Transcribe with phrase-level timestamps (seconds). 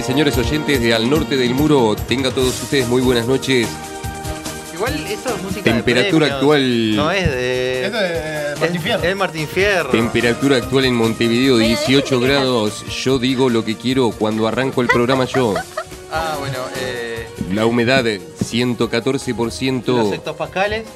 [0.00, 3.68] Y señores oyentes de Al Norte del Muro, tenga todos ustedes muy buenas noches.
[4.72, 6.96] Igual esto es música Temperatura de premios, actual.
[6.96, 7.84] No es de.
[7.84, 9.02] Esto es eh, Martín es, Fierro.
[9.04, 9.90] es Martín Fierro.
[9.90, 12.86] Temperatura actual en Montevideo, Bueno, 18 déjenme que grados.
[13.04, 15.52] Yo digo lo que quiero cuando arranco el programa yo.
[16.10, 17.28] Ah, bueno, eh.
[17.52, 20.14] La humedad, Los 114%.
[20.14, 20.86] hectopascales.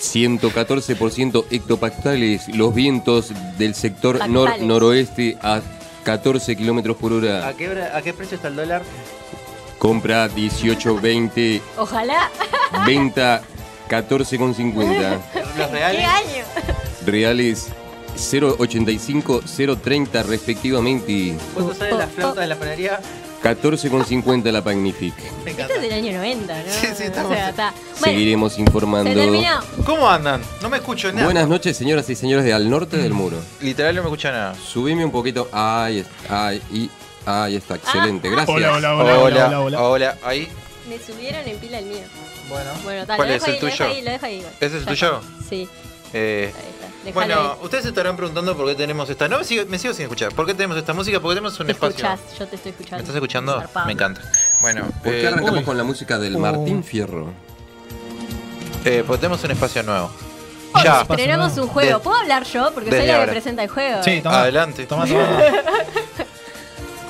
[0.00, 5.60] 114% hectopascales, los vientos del sector nor-noroeste a
[6.12, 7.52] 14 kilómetros por ¿A hora.
[7.54, 8.80] qué, hora- ¿A qué precio está el dólar?
[9.78, 12.30] Compra 18.20, Ojalá.
[12.86, 13.42] venta
[13.90, 15.18] 14,50.
[15.58, 16.04] Los ¿Qué reales.
[16.06, 16.44] año?
[17.04, 17.66] Reales
[18.16, 21.36] 0,85, 0,30 respectivamente.
[21.52, 23.00] ¿Cuánto sale la flauta de la panadería?
[23.42, 25.14] 14,50 la Magnific.
[25.44, 26.62] Me Esto es del año 90, ¿no?
[26.72, 27.72] Sí, sí, estamos- O sea, está.
[28.00, 29.10] Bueno, Seguiremos informando.
[29.10, 29.60] se terminó.
[29.84, 30.42] ¿Cómo andan?
[30.62, 31.24] No me escucho nada.
[31.24, 33.38] Buenas noches, señoras y señores de Al Norte del Muro.
[33.60, 34.54] Literal no me escucho nada.
[34.54, 35.48] Subime un poquito.
[35.52, 36.48] Ahí está.
[36.48, 36.90] Ahí, y-
[37.26, 37.76] ahí está.
[37.76, 38.28] Excelente.
[38.28, 38.48] Gracias.
[38.56, 39.82] Hola, hola, hola, hola, hola, hola.
[39.82, 40.18] hola.
[40.24, 40.48] Ahí.
[40.88, 41.98] Me subieron en pila el mío.
[42.48, 42.70] Bueno.
[42.82, 43.90] Bueno, tal, ¿Cuál lo es dejo el ahí, lo dejo tuyo?
[43.90, 44.42] ahí, lo dejo ahí.
[44.60, 45.20] ¿Ese es el tuyo?
[45.48, 45.68] Sí,
[46.14, 46.62] Eh, ahí
[47.12, 47.58] bueno, ahí.
[47.64, 49.28] ustedes se estarán preguntando por qué tenemos esta.
[49.28, 50.32] No, me sigo, me sigo sin escuchar.
[50.34, 51.20] ¿Por qué tenemos esta música?
[51.20, 52.06] Porque tenemos un Te espacio.
[52.06, 52.96] escuchás, yo te estoy escuchando.
[52.96, 53.60] ¿Me estás escuchando?
[53.60, 53.86] Zarpado.
[53.86, 54.20] Me encanta.
[54.60, 56.40] Bueno, ¿Por qué eh, arrancamos uy, con la música del Oh.
[56.40, 57.32] Martín Fierro?
[58.84, 60.10] eh, porque tenemos un espacio nuevo.
[60.74, 61.98] Hoy Ya, estrenamos un juego.
[61.98, 62.70] De- ¿Puedo hablar yo?
[62.74, 64.02] Porque soy la que presenta el juego.
[64.02, 64.40] Sí, toma.
[64.42, 64.86] adelante.
[64.86, 65.26] Toma, toma.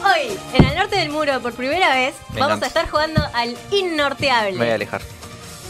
[0.05, 2.67] Hoy, en el norte del muro, por primera vez, Me vamos encanta.
[2.67, 4.73] a estar jugando al Me voy a innorteable.
[4.73, 5.03] alejar.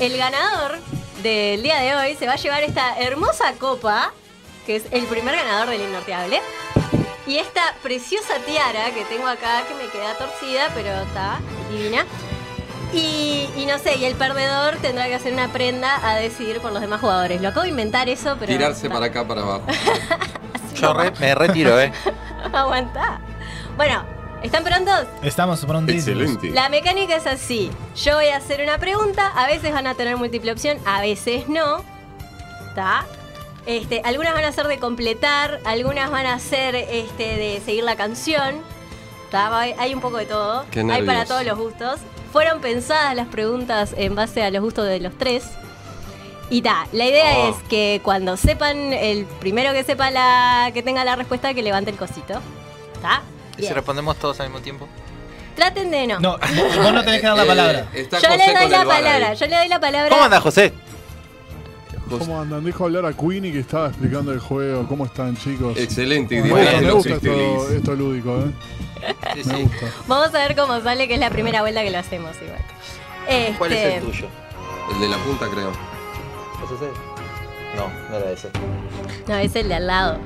[0.00, 0.78] El ganador
[1.22, 4.12] del día de hoy se va a llevar esta hermosa copa,
[4.66, 6.40] que es el primer ganador del innorteable.
[7.26, 11.40] Y esta preciosa tiara que tengo acá, que me queda torcida, pero está
[11.70, 12.04] divina.
[12.94, 16.72] Y, y no sé, y el perdedor tendrá que hacer una prenda a decidir por
[16.72, 17.40] los demás jugadores.
[17.42, 18.50] Lo acabo de inventar eso, pero.
[18.50, 19.64] Tirarse para acá, para abajo.
[20.74, 21.92] Yo re- me retiro, ¿eh?
[22.52, 23.20] Aguantá.
[23.76, 24.04] Bueno,
[24.42, 25.06] ¿están prontos?
[25.22, 26.22] Estamos prontísimos.
[26.22, 26.50] Excelente.
[26.50, 27.70] La mecánica es así.
[27.96, 31.48] Yo voy a hacer una pregunta, a veces van a tener múltiple opción, a veces
[31.48, 31.82] no.
[32.68, 33.04] ¿Está?
[33.66, 37.96] Este, algunas van a ser de completar, algunas van a ser este, de seguir la
[37.96, 38.62] canción.
[39.24, 39.58] ¿Está?
[39.60, 40.64] Hay un poco de todo.
[40.70, 42.00] Qué Hay para todos los gustos.
[42.32, 45.44] Fueron pensadas las preguntas en base a los gustos de los tres.
[46.50, 47.48] Y ta, la idea Oh.
[47.50, 51.90] es que cuando sepan, el primero que sepa la que tenga la respuesta, que levante
[51.90, 52.40] el cosito.
[52.94, 53.20] ¿Está?
[53.58, 54.88] ¿Y si respondemos todos al mismo tiempo?
[55.56, 56.20] Traten de no.
[56.20, 57.88] No, vos no tenés que dar la Eh, palabra.
[57.92, 59.02] está Yo José le doy con la el bar ahí.
[59.04, 60.08] palabra, yo le doy la palabra.
[60.10, 60.72] ¿Cómo anda, José?
[62.08, 62.64] José- ¿Cómo andan?
[62.64, 64.86] Dejo hablar a Queenie que estaba explicando el juego.
[64.88, 65.76] ¿Cómo están, chicos?
[65.76, 66.40] Excelente.
[66.40, 68.44] Me gusta, que me gusta esto, lúdico, ¿eh?
[69.34, 69.62] Sí, Me sí.
[69.64, 69.86] gusta.
[70.06, 72.60] Vamos a ver cómo sale, que es la primera vuelta que lo hacemos igual.
[73.28, 74.26] Este, ¿Cuál es el tuyo?
[74.94, 75.70] El de la punta, creo.
[75.70, 76.90] ¿Es ese?
[77.76, 78.48] No, no era ese.
[79.28, 80.18] No, es el de al lado.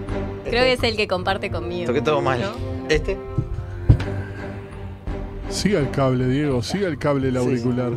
[0.45, 0.67] Creo Este.
[0.67, 1.87] que es el que comparte conmigo.
[1.87, 2.41] Toqué todo mal.
[2.41, 2.53] ¿No?
[2.89, 3.19] ¿Este?
[5.49, 6.63] Siga el cable, Diego.
[6.63, 7.41] Siga el cable del Sí.
[7.49, 7.91] auricular.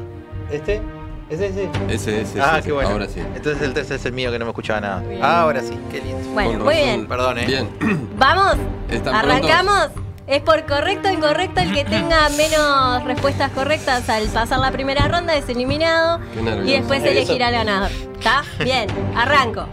[0.52, 0.82] ¿Este?
[1.30, 1.70] ¿Es ese?
[1.90, 2.42] Ese, ese.
[2.42, 2.68] ah, ese.
[2.68, 2.90] qué bueno.
[2.90, 3.20] Ahora sí.
[3.36, 5.00] Entonces el tercer es el mío que no me escuchaba nada.
[5.02, 5.24] Bien.
[5.24, 6.20] Ahora sí, qué lindo.
[6.34, 7.08] Bueno, muy bien.
[7.08, 7.46] Perdón, ¿eh?
[7.48, 7.70] Bien.
[8.18, 8.58] Vamos,
[8.90, 9.90] ¿Están arrancamos.
[10.28, 15.08] Es por correcto o incorrecto el que tenga menos respuestas correctas al pasar la primera
[15.08, 16.20] ronda es eliminado
[16.66, 17.92] y después elegirá al ganador.
[18.18, 18.44] ¿Está?
[18.64, 19.68] Bien, arranco.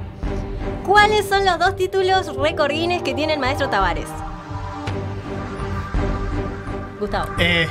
[0.87, 4.09] ¿Cuáles son los dos títulos récord Guinness que tiene el maestro Tavares?
[7.01, 7.33] Gustavo.
[7.39, 7.69] Eh,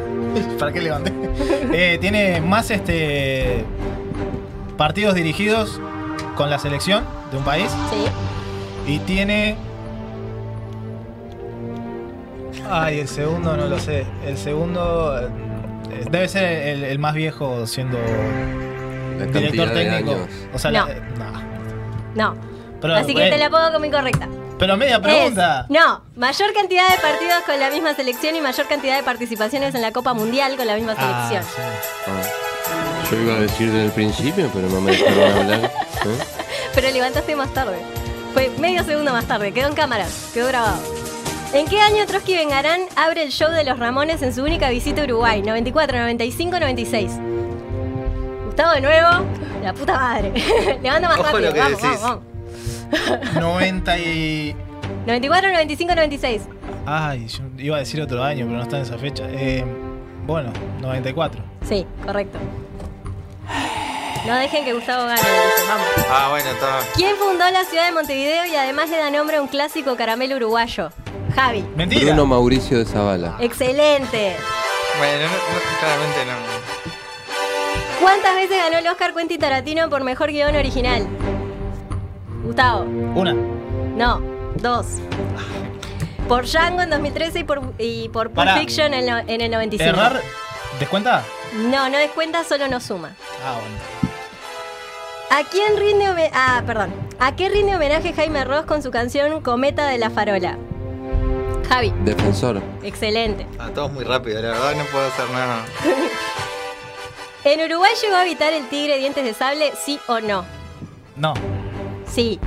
[0.58, 1.12] ¿Para qué levanté?
[1.70, 3.64] Eh, tiene más este
[4.78, 5.78] partidos dirigidos
[6.34, 8.92] con la selección de un país Sí.
[8.92, 9.56] y tiene.
[12.70, 14.06] Ay, el segundo no lo sé.
[14.26, 15.28] El segundo eh,
[16.10, 17.98] debe ser el, el más viejo siendo
[19.32, 20.12] director técnico.
[20.12, 20.28] años.
[20.54, 20.86] O sea, No.
[20.86, 21.48] la- no.
[22.34, 22.34] No.
[22.80, 24.28] Pero, Así que bueno, te la pongo como incorrecta.
[24.58, 25.62] pero media pregunta.
[25.62, 29.74] Es, no, mayor cantidad de partidos con la misma selección y mayor cantidad de participaciones
[29.74, 31.42] en la Copa Mundial con la misma Ah, selección.
[31.42, 31.62] sí.
[32.06, 33.10] Ah.
[33.10, 35.60] Yo iba a decir desde el principio, pero no me dejaron hablar.
[35.64, 35.70] ¿eh?
[36.74, 37.78] Pero levantaste más tarde.
[38.34, 40.78] Fue medio segundo más tarde, quedó en cámara, quedó grabado.
[41.52, 45.00] ¿En qué año Trotsky Vengarán abre el show de los Ramones en su única visita
[45.00, 45.40] a Uruguay?
[45.42, 47.12] 94, 95, 96.
[48.46, 49.08] Gustavo de nuevo,
[49.62, 50.32] la puta madre.
[50.82, 52.00] Levanta más Ojo rápido, lo que vamos, decís.
[52.02, 52.22] vamos,
[52.92, 53.34] vamos.
[53.34, 54.56] 90 y.
[55.06, 56.42] 94, 95, 96.
[56.84, 59.24] Ay, yo iba a decir otro año, pero no está en esa fecha.
[59.30, 59.64] Eh,
[60.26, 61.42] bueno, 94.
[61.66, 62.38] Sí, correcto.
[64.26, 65.20] No dejen que Gustavo gane,
[65.66, 65.86] vamos.
[66.10, 66.80] Ah, bueno, está.
[66.94, 70.36] ¿Quién fundó la ciudad de Montevideo y además le da nombre a un clásico caramelo
[70.36, 70.90] uruguayo?
[71.38, 71.64] Javi.
[71.76, 72.06] Mentira.
[72.06, 73.36] Bruno Mauricio de Zavala.
[73.40, 74.36] Excelente.
[74.98, 78.00] Bueno, no- no, claramente no.
[78.00, 81.06] ¿Cuántas veces ganó el Oscar Quentin Tarantino por mejor guion original?
[82.42, 82.82] Gustavo.
[83.14, 83.34] Una.
[83.34, 84.20] No,
[84.56, 84.86] dos.
[86.28, 88.56] Por Django en 2013 y por, y por Pulp Pará.
[88.58, 89.88] Fiction en, el no- en el 95.
[89.90, 90.20] Errar,
[90.80, 91.22] ¿descuenta?
[91.54, 93.12] No, no descuenta, solo no suma.
[93.44, 93.76] Ah, bueno.
[95.30, 96.92] ¿A quién rinde home- Ah, perdón.
[97.20, 100.58] ¿A qué rinde homenaje Jaime Ross con su canción Cometa de la Farola?
[101.68, 102.62] Javi, Defensor.
[102.82, 103.46] excelente.
[103.58, 105.64] Ah, todo muy rápido, la verdad no puedo hacer nada.
[107.44, 110.44] ¿En Uruguay llegó a habitar el tigre dientes de sable, sí o no?
[111.16, 111.34] No.
[112.10, 112.40] Sí.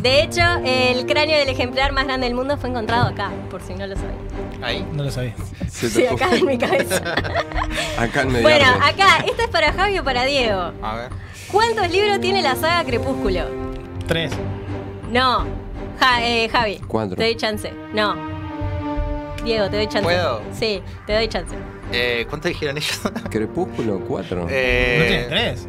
[0.00, 3.74] De hecho, el cráneo del ejemplar más grande del mundo fue encontrado acá, por si
[3.74, 4.62] no lo sabían.
[4.62, 4.86] Ahí.
[4.92, 5.34] No lo sabía.
[5.68, 6.96] Sí, acá en mi cabeza.
[7.98, 8.42] Acá en medio.
[8.42, 10.72] Bueno, acá, esta es para Javi o para Diego.
[10.82, 11.10] A ver.
[11.52, 13.42] ¿Cuántos libros tiene la saga Crepúsculo?
[14.06, 14.32] Tres.
[15.10, 15.46] No.
[16.00, 16.80] Ja- eh, Javi.
[16.88, 17.16] Cuatro.
[17.16, 17.72] Te doy chance.
[17.92, 18.14] No.
[19.44, 20.02] Diego, te doy chance.
[20.02, 20.42] ¿Puedo?
[20.58, 21.54] Sí, te doy chance.
[21.92, 23.00] Eh, ¿Cuánto dijeron ellos?
[23.30, 24.40] Crepúsculo 4.
[24.40, 24.58] ¿No tiene
[25.22, 25.66] eh, tres?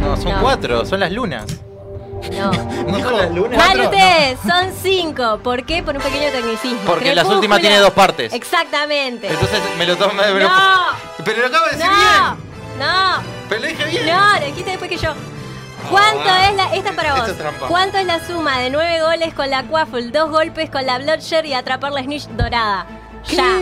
[0.00, 0.40] no, son No.
[0.40, 1.44] cuatro, son las lunas.
[2.32, 2.50] No.
[2.88, 3.58] ¿No son las lunas?
[3.58, 5.38] Mal Cuatro, ustedes, son cinco.
[5.42, 5.82] ¿Por qué?
[5.82, 6.80] Por un pequeño tecnicismo.
[6.86, 8.32] Porque las Crepúsculo- últimas tiene dos partes.
[8.32, 9.28] Exactamente.
[9.28, 10.14] Entonces me lo tomo.
[10.14, 10.54] me lo- no,
[11.24, 12.86] Pero lo acabo de decir no, bien.
[12.88, 14.06] no, Pero lo dije bien.
[14.06, 15.12] no, lo dijiste después que yo.
[15.90, 16.74] ¿Cuánto Ah, es la.
[16.74, 17.28] Esta es para vos.
[17.28, 17.36] es.
[17.68, 21.46] ¿Cuánto es la suma de nueve goles con la Quaffle, dos golpes con la Bloodsher
[21.46, 22.86] y atrapar la Snitch dorada?
[23.28, 23.58] Ya.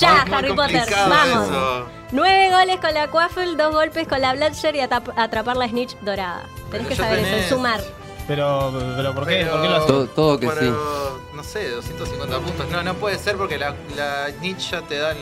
[0.00, 0.84] Ya, Muy Harry Potter.
[1.08, 1.48] Vamos.
[1.48, 1.86] eso.
[2.12, 6.42] Nueve goles con la Quaffle, dos golpes con la Bloodsher y atrapar la Snitch dorada.
[6.70, 7.46] Tenés Pero que ya saber tenés.
[7.46, 7.80] eso, sumar.
[8.28, 9.36] Pero, pero ¿por qué?
[9.44, 9.86] Pero- ¿Por qué lo?
[9.86, 12.68] Todo- todo que pero, No sé, 250 puntos.
[12.70, 15.18] No, no puede ser porque la, la ninja te da el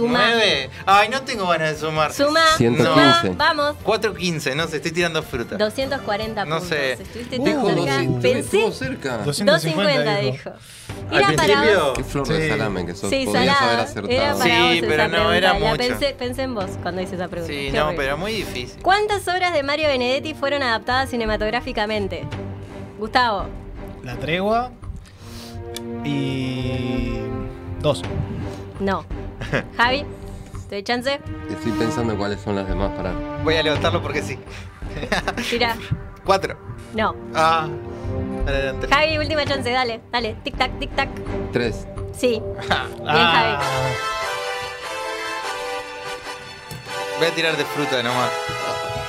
[0.00, 0.30] Suma.
[0.32, 0.70] 9.
[0.86, 2.12] Ay, no tengo ganas de sumar.
[2.12, 2.40] Suma.
[2.56, 3.20] 115.
[3.28, 3.34] Suma.
[3.36, 3.76] Vamos.
[3.84, 5.56] 4.15, no sé, estoy tirando fruta.
[5.56, 6.68] 240 No puntos.
[6.68, 6.92] sé.
[6.92, 7.72] Estuviste Uh, tan cerca.
[7.74, 8.38] 200, Pensé.
[8.58, 9.18] estuvo cerca.
[9.18, 10.50] 250 dijo.
[11.10, 11.92] Al Era para principio- vos.
[11.98, 12.48] Qué flor de Sí.
[12.48, 13.10] salame que sos.
[13.10, 14.08] Sí, Podías haber acertado.
[14.10, 15.36] Era para Sí, vos pero esa no, pregunta.
[15.36, 15.76] era mucho.
[15.76, 17.52] pensé, pensé en vos cuando hice esa pregunta.
[17.54, 18.04] Sí, Qué no, horrible.
[18.04, 18.82] pero muy difícil.
[18.82, 22.26] ¿Cuántas obras de Mario Benedetti fueron adaptadas cinematográficamente?
[22.98, 23.46] Gustavo.
[24.04, 24.70] La tregua.
[26.04, 27.18] Y.
[27.80, 28.02] Dos.
[28.78, 29.04] No.
[29.76, 30.04] Javi.
[30.68, 31.20] ¿Te doy chance?
[31.50, 33.12] Estoy pensando cuáles son las demás para.
[33.42, 34.38] Voy a levantarlo porque sí.
[35.48, 35.76] Tira.
[36.24, 36.56] 4.
[36.94, 37.14] No.
[37.34, 37.68] Ah.
[38.46, 38.88] Adelante.
[38.88, 40.36] Javi, última chance, dale, dale.
[40.44, 41.08] Tic tac, tic tac.
[41.52, 41.86] 3.
[42.16, 42.42] Sí.
[43.06, 43.60] Ah,
[47.18, 48.30] Voy a tirar de fruta nomás.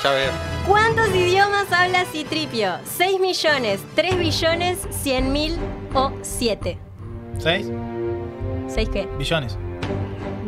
[0.04, 0.32] Ya veo.
[0.68, 2.80] ¿Cuántos idiomas habla Citripio?
[2.98, 5.58] ¿6 millones, 3 billones, 100 mil
[5.94, 6.78] o 7?
[7.38, 7.68] ¿Seis?
[8.68, 9.08] ¿6 qué?
[9.18, 9.58] Billones.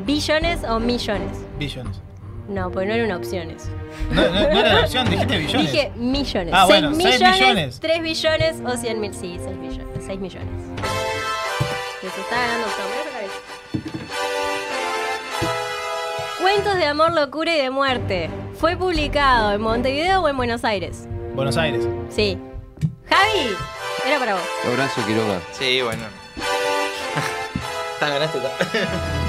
[0.06, 1.38] ¿Billones o millones?
[1.58, 2.02] Billones.
[2.50, 3.70] No, pues no era una opción eso.
[4.12, 5.72] No, no, no era la opción, dijiste billones.
[5.72, 6.54] Dije millones.
[6.54, 7.80] Ah, 6 bueno, seis millones, millones.
[7.80, 9.14] 3 billones o 100 mil.
[9.14, 10.04] Sí, 6 millones.
[10.06, 10.50] 6 millones.
[12.02, 12.68] Que se está ganando.
[16.42, 18.30] Cuentos de amor, locura y de muerte.
[18.60, 21.08] ¿Fue publicado en Montevideo o en Buenos Aires?
[21.34, 21.88] Buenos Aires.
[22.10, 22.38] Sí.
[23.06, 23.56] Javi,
[24.06, 24.44] era para vos.
[24.72, 25.40] Horacio Quiroga.
[25.54, 26.04] Sí, bueno.
[27.94, 28.40] Está ganaste.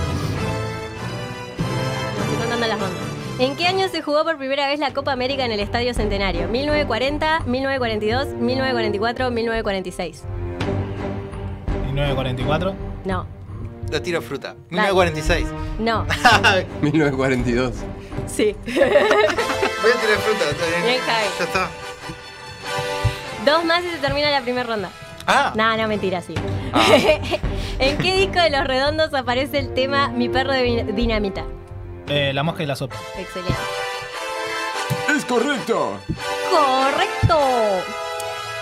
[2.66, 3.02] las rondas.
[3.38, 6.49] ¿En qué año se jugó por primera vez la Copa América en el Estadio Centenario?
[6.50, 10.23] ¿1940, 1942, 1944, 1946?
[11.88, 12.75] ¿Y 944?
[13.04, 13.26] No,
[13.90, 14.54] Lo tiro fruta.
[14.71, 15.47] 1946.
[15.80, 16.06] no,
[16.83, 17.73] 1942.
[18.26, 18.54] sí.
[18.64, 20.50] Voy a tirar fruta.
[20.50, 20.83] está bien.
[20.85, 21.26] Bien, Javi.
[21.38, 21.68] Ya está.
[23.44, 24.90] Dos más y se termina la primera ronda.
[25.26, 25.52] Ah.
[25.56, 26.35] No, no, mentira, sí.
[26.73, 26.83] Ah.
[27.78, 31.44] ¿En qué disco de Los Redondos aparece el tema Mi perro de dinamita?
[32.08, 32.96] Eh, la mosca y la sopa.
[33.18, 33.54] Excelente.
[35.16, 35.99] ¡Es correcto!
[36.50, 37.38] ¡Correcto!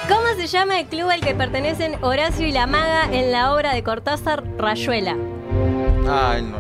[0.08, 3.72] ¿Cómo se llama el club al que pertenecen Horacio y la maga en la obra
[3.74, 5.16] de Cortázar Rayuela?
[6.08, 6.58] Ay, no.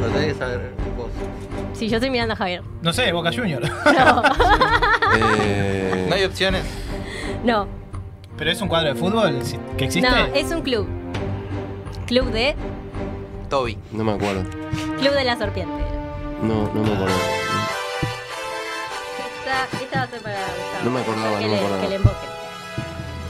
[0.00, 1.08] Lo tenés que saber vos.
[1.74, 2.62] Sí, yo estoy mirando a Javier.
[2.82, 3.62] No sé, Boca Junior.
[3.62, 4.22] No,
[5.16, 6.64] Eh, No hay opciones.
[7.44, 7.66] no,
[8.36, 10.08] ¿Pero es un cuadro de fútbol si- que existe?
[10.08, 10.86] no, es un club.
[12.06, 12.56] Club de.
[13.50, 13.76] Toby.
[13.92, 14.44] no me acuerdo.
[14.98, 15.84] Club de la Serpiente.
[16.42, 17.14] No, no me acuerdo.
[19.38, 20.84] Esta, esta va a ser para Gustavo.
[20.84, 21.82] No me acordaba, que no me le, acordaba.
[21.82, 22.00] Que le.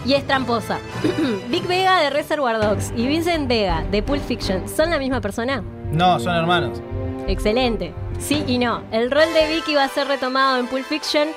[0.07, 0.79] Y es tramposa.
[1.49, 5.63] Vic Vega de Reservoir Dogs y Vincent Vega de Pulp Fiction, ¿son la misma persona?
[5.93, 6.81] No, son hermanos.
[7.27, 7.93] Excelente.
[8.19, 8.83] Sí y no.
[8.93, 11.29] El rol de Vic iba a ser retomado en Pulp Fiction,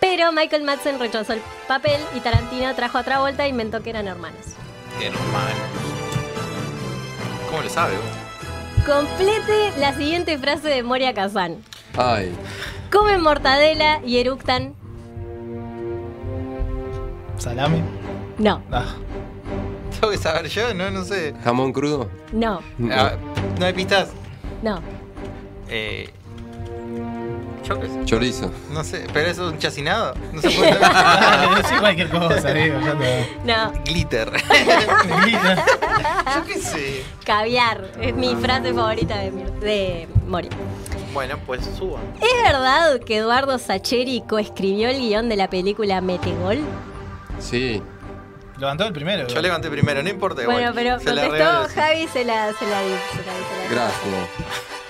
[0.00, 4.06] pero Michael Madsen rechazó el papel y Tarantino trajo a Travolta e inventó que eran
[4.06, 4.54] hermanos.
[5.00, 5.60] Hermano.
[7.50, 8.21] ¿Cómo lo sabe vos?
[8.86, 11.58] Complete la siguiente frase de Moria Kazan.
[11.96, 12.32] Ay,
[12.90, 14.74] Comen mortadela y eructan.
[17.38, 17.82] Salami.
[18.38, 18.94] No, Ah,
[19.92, 20.74] ¿Tengo que saber yo?
[20.74, 21.34] No, no sé.
[21.44, 22.08] jamón crudo.
[22.32, 22.60] no,
[22.90, 23.12] Ah,
[23.58, 24.10] no hay pistas.
[24.62, 24.80] no.
[25.68, 26.10] Eh,
[27.62, 28.04] Sé.
[28.04, 28.50] Chorizo.
[28.72, 30.14] No sé, pero eso es un chacinado.
[30.32, 33.36] No se puede Dale, decí cualquier cosa, digo, ya te.
[33.44, 34.30] No, Glitter.
[35.22, 35.64] Grita.
[36.36, 37.04] Yo qué sé.
[37.24, 37.90] caviar.
[38.00, 40.48] Es mi frase favorita de, de Mori.
[41.14, 42.02] Bueno, pues suban.
[42.20, 46.58] ¿Es verdad que Eduardo Sacheri coescribió el guion de la película Metegol?
[47.38, 47.82] Sí.
[48.58, 49.26] Levantó el primero.
[49.28, 50.56] Yo levanté primero, no importa igual.
[50.56, 51.74] Bueno, pero Se la contestó sí.
[51.74, 52.80] Javi, se la, se la.
[52.80, 53.74] Se la se la di.
[53.74, 54.81] Gracias.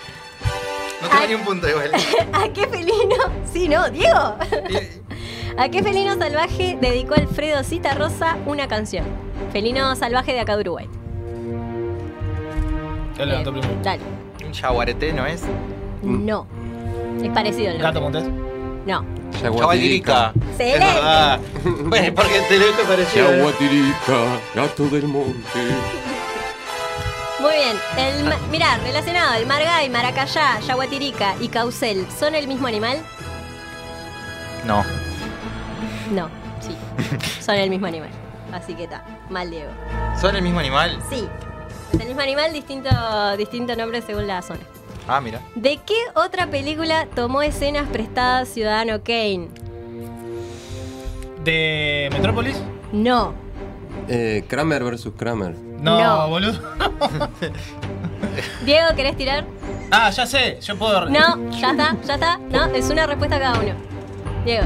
[1.13, 1.91] Tengo ni un punto igual.
[2.33, 3.17] ¿A qué felino?
[3.53, 4.37] Sí, no, Diego.
[5.59, 9.05] ¿A qué felino salvaje dedicó Alfredo Citarrosa una canción?
[9.53, 10.89] Felino salvaje de acá de Uruguay.
[13.19, 13.83] Levantó Eh, primero.
[13.83, 14.03] Dale.
[14.45, 15.43] Un jaguarete, ¿no es?
[16.03, 16.47] No.
[17.23, 18.21] Es parecido el Gato nombre.
[18.23, 18.43] Montés.
[18.87, 19.05] No.
[19.41, 20.33] Jaguatirica.
[20.59, 21.41] Es verdad.
[21.65, 23.31] Bueno, porque te lo dijo parecido.
[23.31, 25.61] Yaguatirica, gato del monte.
[27.43, 27.77] Muy bien.
[27.99, 32.99] El ma- mirá, relacionado, el margay, maracayá, yaguatirica y caucel, ¿son el mismo animal?
[34.67, 34.85] No.
[36.13, 36.29] No,
[36.61, 36.77] sí.
[37.43, 38.11] Son el mismo animal.
[38.53, 39.03] Así que está.
[39.31, 39.71] Mal Diego.
[40.21, 40.99] ¿Son el mismo animal?
[41.11, 41.27] Sí.
[41.93, 42.91] Es el mismo animal, distinto,
[43.37, 44.61] distinto nombre según la zona.
[45.09, 45.41] Ah, mira.
[45.57, 49.49] ¿De qué otra película tomó escenas prestadas Ciudadano Kane?
[51.45, 52.57] ¿De Metrópolis?
[52.93, 53.35] No.
[54.09, 55.57] Eh, Kramer versus Kramer.
[55.83, 56.29] No, No.
[56.29, 56.53] boludo.
[58.65, 59.45] Diego, ¿querés tirar?
[59.91, 60.59] Ah, ya sé.
[60.63, 61.07] Yo puedo.
[61.11, 62.39] No, ya está, ya está.
[62.51, 63.75] No, es una respuesta cada uno.
[64.45, 64.65] Diego,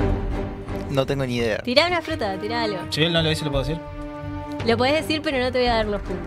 [0.90, 1.58] No tengo ni idea.
[1.58, 2.78] tirá una fruta, tirá algo.
[2.90, 3.80] Si él no lo dice, lo puedo decir.
[4.66, 6.26] Lo podés decir, pero no te voy a dar los puntos.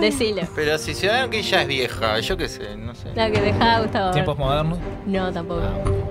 [0.00, 0.42] Decilo.
[0.54, 3.08] Pero si Ciudadano que ya es vieja, yo qué sé, no sé.
[3.14, 4.10] La que dejaba a Gustavo.
[4.12, 4.78] Tiempos modernos.
[5.06, 5.62] No, tampoco.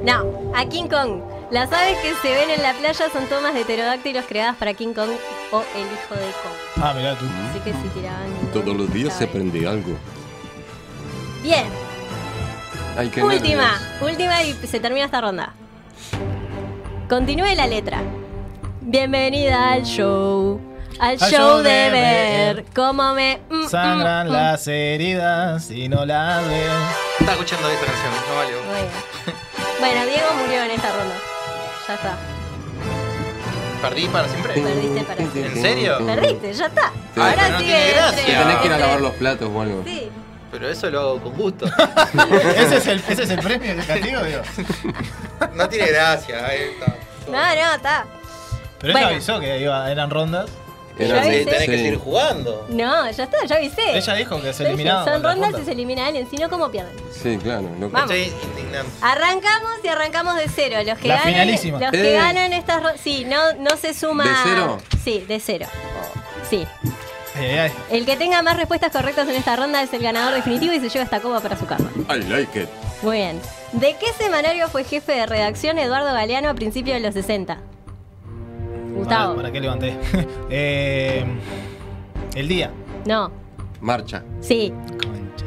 [0.04, 1.22] No, a King Kong.
[1.52, 4.94] Las aves que se ven en la playa son tomas de pterodáctilos creadas para King
[4.94, 5.10] Kong
[5.52, 6.84] o el hijo de Kong.
[6.84, 7.26] Ah, mirá tú.
[7.50, 8.28] Así que si tiraban.
[8.54, 9.98] Todos los días se aprende algo.
[11.42, 11.66] Bien,
[12.98, 14.02] Ay, qué última, nervios.
[14.12, 15.54] última y se termina esta ronda.
[17.10, 18.02] Continúe la letra.
[18.82, 20.60] Bienvenida al show.
[21.00, 23.40] Al, show, de ver cómo me.
[23.50, 24.34] mm, Sangran mm, mm.
[24.34, 26.70] las heridas y no las ves.
[27.20, 28.52] Estaba escuchando esta canción, no vale.
[28.52, 29.40] Bien.
[29.80, 31.16] Bueno, Diego murió en esta ronda.
[31.90, 32.18] Ya está.
[33.82, 34.54] Perdí para siempre.
[34.54, 35.46] Perdiste para siempre.
[35.48, 35.98] ¿En serio?
[36.06, 36.92] Perdiste, ya está.
[37.16, 37.20] Sí.
[37.20, 38.20] Ahora Pero no sigue tiene gracia.
[38.22, 39.84] entre- Te tenés que ir a lavar los platos o algo.
[39.86, 40.12] Sí.
[40.52, 41.66] Pero eso lo hago con gusto.
[42.56, 44.42] ¿Ese es el, ese es el premio digo.
[45.56, 46.46] No tiene gracia.
[46.46, 46.96] ahí está.
[47.26, 48.06] No, no, está.
[48.82, 49.08] Pero Bueno.
[49.08, 50.48] ella avisó que iba, eran rondas.
[51.00, 52.66] Era- Ya Sí, tenés que seguir jugando.
[52.70, 53.98] No, ya está, ya avisé.
[53.98, 55.06] Ella dijo que se eliminaban.
[55.06, 56.94] Son rondas y se elimina alguien, si no, ¿cómo pierden?
[57.12, 57.70] Sí, claro.
[57.80, 58.12] no- Vamos.
[58.12, 58.92] Estoy indignante.
[59.02, 60.78] Arrancamos y arrancamos de cero.
[60.86, 61.80] Los que La ganan, finalísima.
[61.80, 62.14] Los que Eh.
[62.18, 63.02] ganan estas rondas.
[63.04, 64.24] Sí, no, no se suma.
[64.26, 64.78] ¿De cero?
[65.04, 65.66] Sí, de cero.
[66.50, 66.68] Sí.
[67.36, 67.72] Ay, ay, ay.
[67.92, 70.90] El que tenga más respuestas correctas en esta ronda es el ganador definitivo y se
[70.90, 71.86] lleva esta copa para su casa.
[72.14, 72.68] I like it.
[73.02, 73.40] Muy bien.
[73.72, 77.60] ¿De qué semanario fue jefe de redacción Eduardo Galeano a principios de los 60?
[79.00, 79.36] Gustavo.
[79.36, 79.98] ¿Para, ¿Para qué levanté?
[80.50, 81.26] eh,
[82.36, 82.72] el día.
[83.06, 83.32] No.
[83.82, 84.24] Marcha.
[84.42, 84.74] Sí.
[84.92, 85.46] Concha.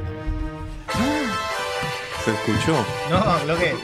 [2.24, 2.74] ¿Se escuchó?
[3.10, 3.74] No, lo que.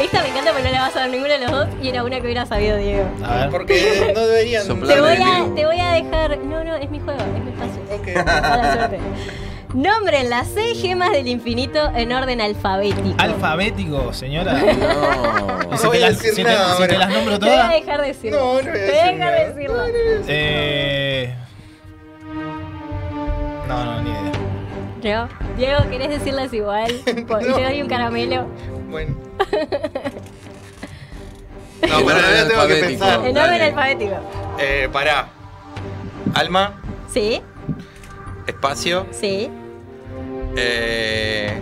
[0.00, 2.02] Esta me encanta porque no la vas a dar ninguno de los dos y era
[2.02, 3.08] una que hubiera sabido Diego.
[3.24, 3.50] A ver.
[3.50, 4.66] Porque no deberían.
[4.66, 6.38] Te voy, a, te voy a dejar.
[6.38, 7.82] No, no, es mi juego, es mi espacio.
[7.94, 8.26] Ok.
[8.26, 8.98] Mala suerte.
[9.74, 13.14] Nombren las seis gemas del infinito en orden alfabético.
[13.18, 14.52] Alfabético, señora.
[14.54, 14.64] No.
[15.64, 16.98] Y No si, voy te a las, decir si te- nada si te ahora.
[17.06, 17.72] las nombro Te voy a todas.
[17.72, 18.38] dejar decirlo.
[18.38, 19.48] No, no voy a Te decir voy a dejar nada.
[19.48, 19.76] decirlo.
[20.28, 21.34] Eh.
[23.68, 25.26] No, no, ni idea.
[25.28, 25.28] ¿No?
[25.56, 26.92] Diego, ¿querés decirlas igual?
[27.28, 27.38] No.
[27.38, 28.46] Te doy un caramelo.
[28.90, 29.14] Bueno.
[31.82, 33.26] No, pero ahora tengo que pensar.
[33.26, 33.48] En Dale.
[33.54, 34.14] orden alfabético.
[34.58, 35.28] Eh, pará.
[36.34, 36.80] Alma,
[37.12, 37.42] Sí,
[38.46, 39.50] espacio, sí.
[40.56, 41.60] Eh,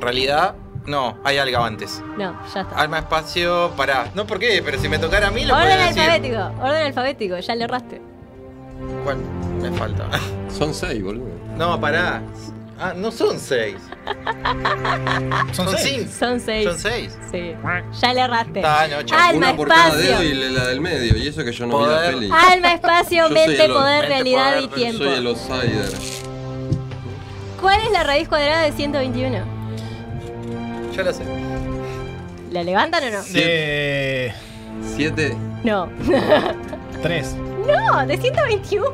[0.00, 0.54] realidad.
[0.86, 2.02] No, hay algo antes.
[2.16, 2.76] No, ya está.
[2.76, 4.10] Alma, espacio, pará.
[4.14, 4.62] No, ¿por qué?
[4.64, 6.00] Pero si me tocara a mí lo Orden decir.
[6.02, 8.00] alfabético, orden alfabético, ya le erraste.
[9.04, 9.18] ¿Cuál?
[9.60, 10.08] Me falta.
[10.48, 11.28] Son seis, boludo.
[11.56, 12.22] No, pará.
[12.82, 13.76] Ah, no son seis.
[15.52, 15.82] Son, Son seis.
[15.98, 16.10] cinco.
[16.18, 16.64] Son seis.
[16.64, 17.18] Son seis.
[17.30, 17.54] Sí,
[18.00, 18.62] ya le erraste.
[18.64, 18.96] Ah, no.
[19.16, 20.18] Alma, Una por cada espacio.
[20.18, 21.14] dedo y la del medio.
[21.18, 22.14] Y eso que yo no vi Poder.
[22.14, 22.30] la peli.
[22.32, 25.04] Alma, espacio, mente, poder, mente, realidad poder, y tiempo.
[25.04, 25.90] Soy el outsider.
[27.60, 29.38] ¿Cuál es la raíz cuadrada de 121?
[30.96, 31.24] Yo lo sé.
[32.50, 33.22] ¿La levantan o no?
[33.24, 34.32] De.
[34.96, 35.36] Siete.
[35.62, 35.88] No.
[37.02, 37.34] Tres.
[37.66, 38.86] No, de 121.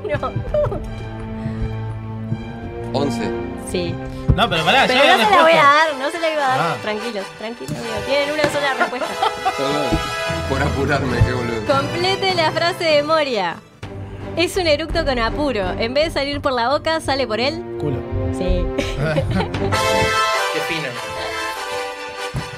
[2.92, 3.30] Once.
[3.70, 3.94] Sí.
[4.35, 6.44] No, pero pará, Pero ya no se la voy a dar, no se la iba
[6.44, 6.61] a dar.
[6.61, 6.76] Ah.
[6.82, 7.94] Tranquilos, tranquilos, amigo.
[8.06, 9.08] Tienen una sola respuesta.
[10.49, 11.66] Por apurarme, qué boludo.
[11.66, 13.56] Complete la frase de Moria.
[14.37, 15.70] Es un eructo con apuro.
[15.78, 17.64] En vez de salir por la boca, sale por él.
[17.80, 18.15] Culo.
[18.37, 18.64] Sí.
[20.52, 20.88] Qué fino.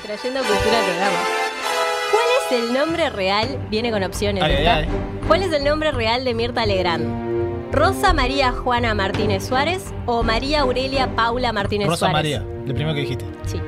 [0.02, 1.18] Trayendo cultura al programa.
[2.11, 3.58] ¿Cuál es el nombre real?
[3.70, 4.42] Viene con opciones.
[4.42, 4.75] Ay, ay, ¿está?
[4.76, 4.88] ay.
[5.26, 7.28] ¿Cuál es el nombre real de Mirta Legrand?
[7.73, 12.14] ¿Rosa María Juana Martínez Suárez o María Aurelia Paula Martínez Rosa Suárez?
[12.14, 13.25] María, el primero que dijiste.
[13.47, 13.58] Sí.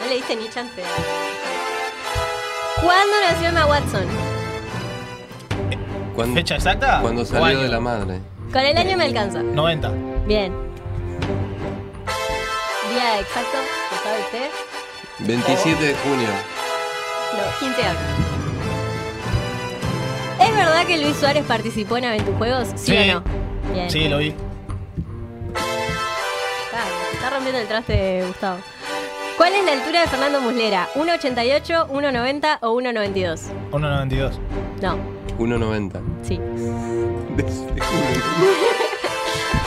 [0.00, 0.82] No le diste ni chance.
[2.82, 4.06] ¿Cuándo nació Emma Watson?
[6.14, 7.00] ¿Cuándo, ¿Fecha exacta?
[7.02, 8.20] cuando ¿O salió de la madre?
[8.52, 9.42] Con el año me alcanza.
[9.42, 9.90] 90.
[10.26, 10.52] Bien.
[12.90, 13.58] Día exacto,
[13.90, 14.50] ¿lo sabe usted?
[15.26, 16.28] 27 de junio.
[17.32, 18.00] No, 15 años.
[20.40, 22.68] ¿Es verdad que Luis Suárez participó en Aventujuegos?
[22.76, 23.10] ¿Sí, Sí.
[23.10, 23.22] o no?
[23.72, 23.90] Bien.
[23.90, 24.28] Sí, lo vi.
[25.48, 28.58] Está, está rompiendo el traste, Gustavo.
[29.36, 30.88] ¿Cuál es la altura de Fernando Muslera?
[30.94, 33.40] ¿1,88, 1,90 o 1,92?
[33.72, 34.38] 1.92.
[34.80, 34.96] No,
[35.38, 36.00] 1.90.
[36.22, 36.40] sí.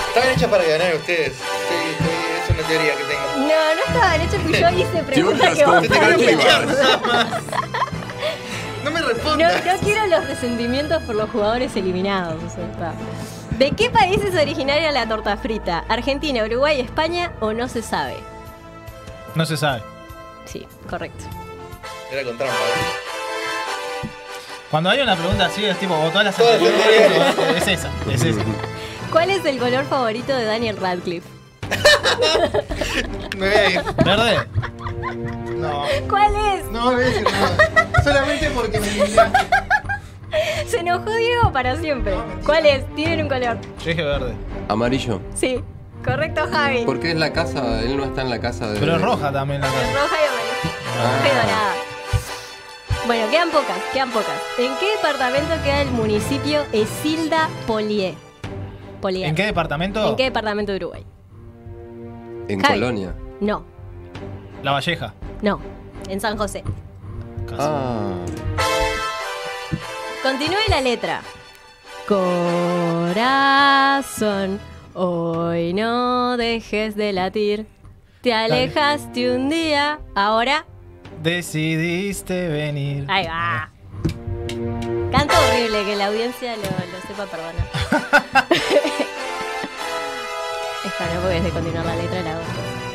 [0.08, 1.34] Estaban hechas para ganar ustedes.
[1.34, 3.22] Es una teoría que tengo.
[3.38, 5.82] No, no estaban hechos que yo hice preguntas que vos.
[8.84, 9.66] No me No, respondas.
[9.66, 12.42] no quiero los resentimientos por los jugadores eliminados.
[12.44, 12.94] o sea, está.
[13.58, 15.84] ¿De qué país es originaria la torta frita?
[15.90, 18.16] ¿Argentina, Uruguay, España o no se sabe?
[19.36, 19.84] No se sabe.
[20.46, 21.26] Sí, correcto.
[22.12, 22.54] Era con trampa.
[22.56, 23.09] ¿eh?
[24.72, 26.80] Cuando hay una pregunta así, es tipo, o todas las anteriores,
[27.58, 28.42] es esa, es esa.
[29.12, 31.28] ¿Cuál es el color favorito de Daniel Radcliffe?
[33.38, 33.82] Me voy a ir.
[34.06, 34.48] ¿Verde?
[35.58, 35.84] No.
[36.08, 36.66] ¿Cuál es?
[36.72, 38.04] No me voy a decir nada.
[38.04, 39.40] Solamente porque me eliminaste.
[40.68, 42.14] Se enojó Diego para siempre.
[42.46, 42.86] ¿Cuál es?
[42.96, 43.58] Tienen un color.
[43.80, 44.34] Yo dije verde.
[44.68, 45.20] Amarillo.
[45.34, 45.64] Sí,
[46.06, 46.84] correcto, Javi.
[46.86, 48.80] Porque es la casa, él no está en la casa de.
[48.80, 49.88] Pero es roja también la Es casa.
[49.94, 50.70] roja y amarilla.
[51.02, 51.74] Roja y dorada.
[53.10, 54.40] Bueno, quedan pocas, quedan pocas.
[54.60, 58.14] ¿En qué departamento queda el municipio Esilda Polié?
[59.02, 59.26] Polié.
[59.26, 60.12] ¿En qué departamento?
[60.12, 61.04] ¿En qué departamento de Uruguay?
[62.48, 62.80] En Javi.
[62.80, 63.16] Colonia.
[63.42, 63.66] No,
[64.62, 65.16] La Valleja.
[65.42, 65.60] no.
[66.08, 66.64] En San José.
[67.48, 67.58] Casi.
[67.64, 68.14] Ah.
[70.22, 71.24] Continúe la letra.
[72.08, 73.40] Corazón,
[74.94, 77.66] hoy no dejes de latir.
[78.22, 80.68] Te alejaste un día, ahora
[81.22, 83.06] Decidiste venir.
[83.10, 83.70] ahí va.
[85.12, 87.68] Canto horrible, que la audiencia lo, lo sepa perdonar.
[90.86, 92.54] Esta no porque es de continuar la letra la otra.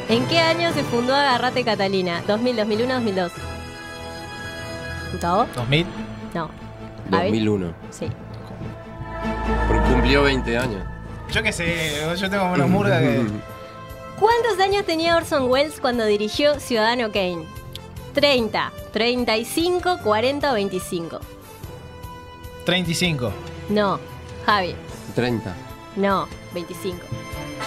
[0.08, 2.22] ¿En qué año se fundó Agarrate Catalina?
[2.26, 3.32] ¿2000, 2001, 2002?
[5.12, 5.46] ¿Gustavo?
[5.54, 5.86] 2000.
[6.34, 6.50] No.
[7.10, 7.28] ¿Javi?
[7.28, 7.74] 2001.
[7.90, 8.08] Sí.
[9.68, 10.82] Porque cumplió 20 años.
[11.30, 13.22] Yo qué sé, yo tengo menos murga que.
[14.18, 17.44] ¿Cuántos años tenía Orson Welles cuando dirigió Ciudadano Kane?
[18.14, 21.20] 30, 35, 40 o 25.
[22.64, 23.32] 35.
[23.68, 23.98] No,
[24.46, 24.74] Javi,
[25.14, 25.54] 30.
[25.96, 26.98] no, 25.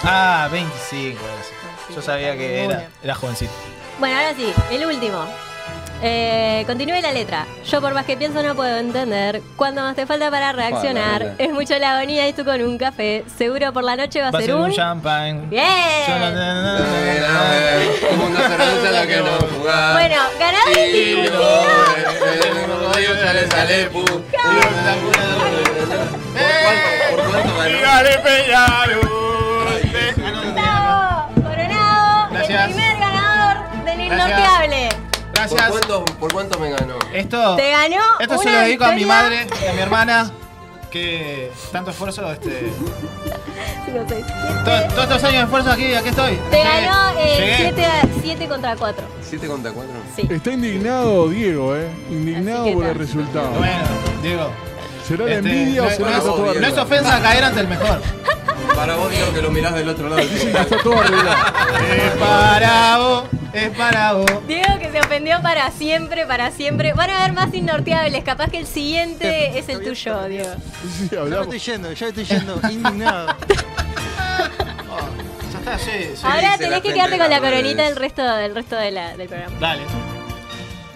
[0.03, 1.19] Ah, 25.
[1.23, 1.49] era así.
[1.87, 3.51] Sí, Yo sabía que era, era jovencito.
[3.99, 5.25] Bueno, ahora sí, el último.
[6.03, 7.47] Eh, continúe la letra.
[7.65, 9.41] Yo por más que pienso no puedo entender.
[9.55, 11.33] Cuando más te falta para reaccionar.
[11.39, 13.23] Es mucho la agonía y tú con un café.
[13.35, 14.71] Seguro por la noche va a, Va a ser, ser un un...
[14.73, 15.47] champagne.
[15.49, 15.65] ¡Bien!
[16.07, 16.13] Yo
[18.91, 19.93] la que no jugás.
[19.93, 21.39] Bueno, ganador Y indiscutido.
[21.39, 24.05] no, el rollo ya le sale pu.
[24.05, 24.25] ¿Por
[27.31, 27.69] cuánto ganó?
[27.77, 29.01] Dígale, Peñarol.
[30.43, 32.67] Gustavo Coronado, Gracias.
[32.67, 34.09] el primer ganador del
[35.33, 35.61] Gracias.
[35.61, 36.97] ¿Por cuánto, ¿Por cuánto me ganó?
[37.13, 40.31] Esto, Te ganó esto se lo dedico a mi madre y a mi hermana.
[40.91, 42.71] Que tanto esfuerzo, este.
[43.87, 44.61] Cinco, seis, siete.
[44.65, 46.35] Todos, todos estos años de esfuerzo aquí, aquí estoy.
[46.51, 46.85] Te Llegué.
[46.85, 47.73] ganó Llegué.
[48.21, 49.03] 7 contra 4.
[49.21, 49.93] 7 contra 4.
[50.15, 50.27] Sí.
[50.29, 51.87] Está indignado Diego, ¿eh?
[52.09, 52.97] Indignado por el ta.
[52.99, 53.49] resultado.
[53.51, 53.83] Bueno,
[54.21, 54.51] Diego.
[55.07, 57.67] ¿Será la este, envidia no, o será no- todo no es ofensa caer ante el
[57.69, 58.01] mejor.
[58.77, 60.21] Para vos digo que lo mirás del otro lado.
[60.21, 61.35] Está todo arreglado.
[61.91, 64.47] es para vos, es para vos.
[64.47, 66.93] Diego que se ofendió para siempre, para siempre.
[66.93, 68.23] Van a haber más innorteables.
[68.23, 70.49] Capaz que el siguiente es el tuyo, Diego.
[70.99, 73.35] Sí, Ya me estoy yendo, ya estoy yendo, indignado.
[75.51, 76.21] Ya está, sí, sí.
[76.23, 79.55] Ahora tenés que quedarte con la coronita del resto, del resto de la- del programa.
[79.59, 79.81] Dale.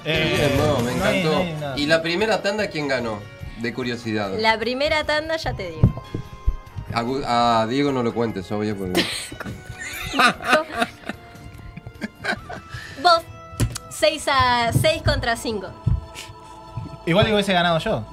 [0.06, 1.32] Eh, Bien, no, me no hay- encantó.
[1.36, 1.80] no hay nada.
[1.80, 3.20] ¿Y la primera tanda quién ganó?
[3.58, 4.32] De curiosidad.
[4.40, 6.04] La primera tanda ya te digo.
[6.94, 9.04] A, a Diego no lo cuentes, obvio, porque.
[13.02, 13.22] Vos,
[13.90, 15.68] 6 a 6 contra 5.
[17.06, 18.04] Igual que hubiese ganado yo.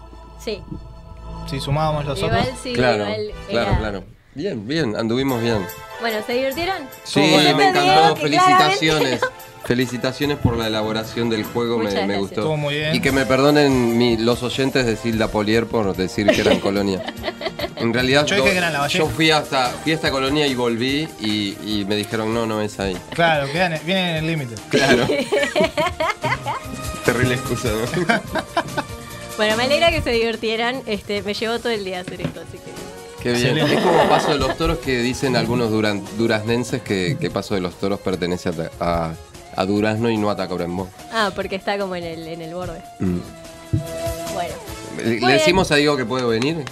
[0.43, 0.62] Sí.
[1.49, 2.59] Si sumábamos los Igual otros.
[2.62, 4.05] sí, claro, igual claro, era- claro.
[4.35, 5.67] Bien, bien, anduvimos bien.
[6.01, 6.77] Bueno, ¿se divirtieron?
[7.05, 7.57] Sí, bueno.
[7.57, 8.17] me encantó.
[8.17, 9.21] Felicitaciones.
[9.69, 12.41] Felicitaciones por la elaboración del juego, me, gustó.
[12.41, 12.95] Estuvo muy bien.
[12.95, 17.03] Y que me perdonen mi- los oyentes de Silda Polier por decir que eran colonia.
[17.77, 18.99] En realidad Yo yo, dije que era en la Valle.
[18.99, 22.63] yo fui hasta fui a esta colonia y volví y, y me dijeron no, no
[22.63, 22.97] es ahí.
[23.11, 24.55] Claro, quedan, vienen en el límite.
[24.71, 25.07] Claro.
[27.05, 28.21] Terrible excusa, ¿no?
[29.37, 30.81] Bueno, me alegra que se divirtieran.
[30.87, 32.73] Este, me llevó todo el día hacer esto, así que.
[33.23, 33.59] Qué bien.
[33.59, 33.75] Excelente.
[33.77, 37.61] Es como Paso de los Toros que dicen algunos duran, duraznenses que, que Paso de
[37.61, 39.13] los Toros pertenece a, a,
[39.59, 40.88] a Durazno y no a Tacuarembó.
[41.12, 42.81] Ah, porque está como en el, en el borde.
[43.01, 43.18] Mm.
[44.35, 44.55] Bueno.
[45.05, 46.64] ¿Le, decimos a Diego que puede venir?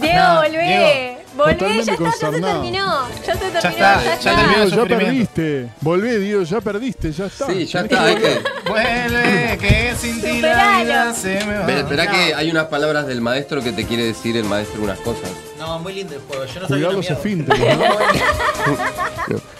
[0.00, 0.66] Diego, No, volvé.
[0.66, 3.08] Diego, volvé, ya está, ya se terminó.
[3.24, 4.34] Ya se terminó, está, ya ya está.
[4.36, 4.66] terminó.
[4.66, 5.68] Diego, ya perdiste.
[5.80, 7.46] Volvé, Diego, ya perdiste, ya está.
[7.46, 8.14] Sí, ya está.
[8.16, 10.84] que Vuelve, que sin ti la Superalo.
[10.84, 11.66] vida se me va.
[11.66, 14.98] Ve- Esperá que hay unas palabras del maestro que te quiere decir el maestro unas
[15.00, 15.30] cosas.
[15.58, 16.44] No, muy lindo el juego.
[16.46, 17.14] Yo no sabía los una mierda.
[17.16, 17.84] esfínteres, ¿no?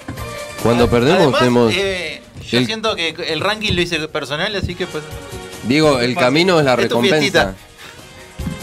[0.62, 1.73] Cuando perdemos Además, tenemos...
[1.75, 5.03] eh, yo el- siento que el ranking lo hice personal, así que pues.
[5.64, 7.55] Diego, el camino es la recompensa.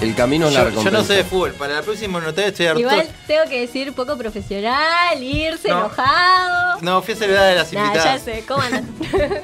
[0.02, 1.00] El camino es la Yo, yo recompensa.
[1.00, 1.54] no sé de fútbol.
[1.54, 2.80] Para la próxima nota estoy harto.
[2.80, 5.78] Igual tengo que decir poco profesional, irse No.
[5.80, 6.80] enojado.
[6.82, 8.22] No, fui a saludar a las Nah, ya invitadas.
[8.22, 8.88] sé, ¿cómo andan?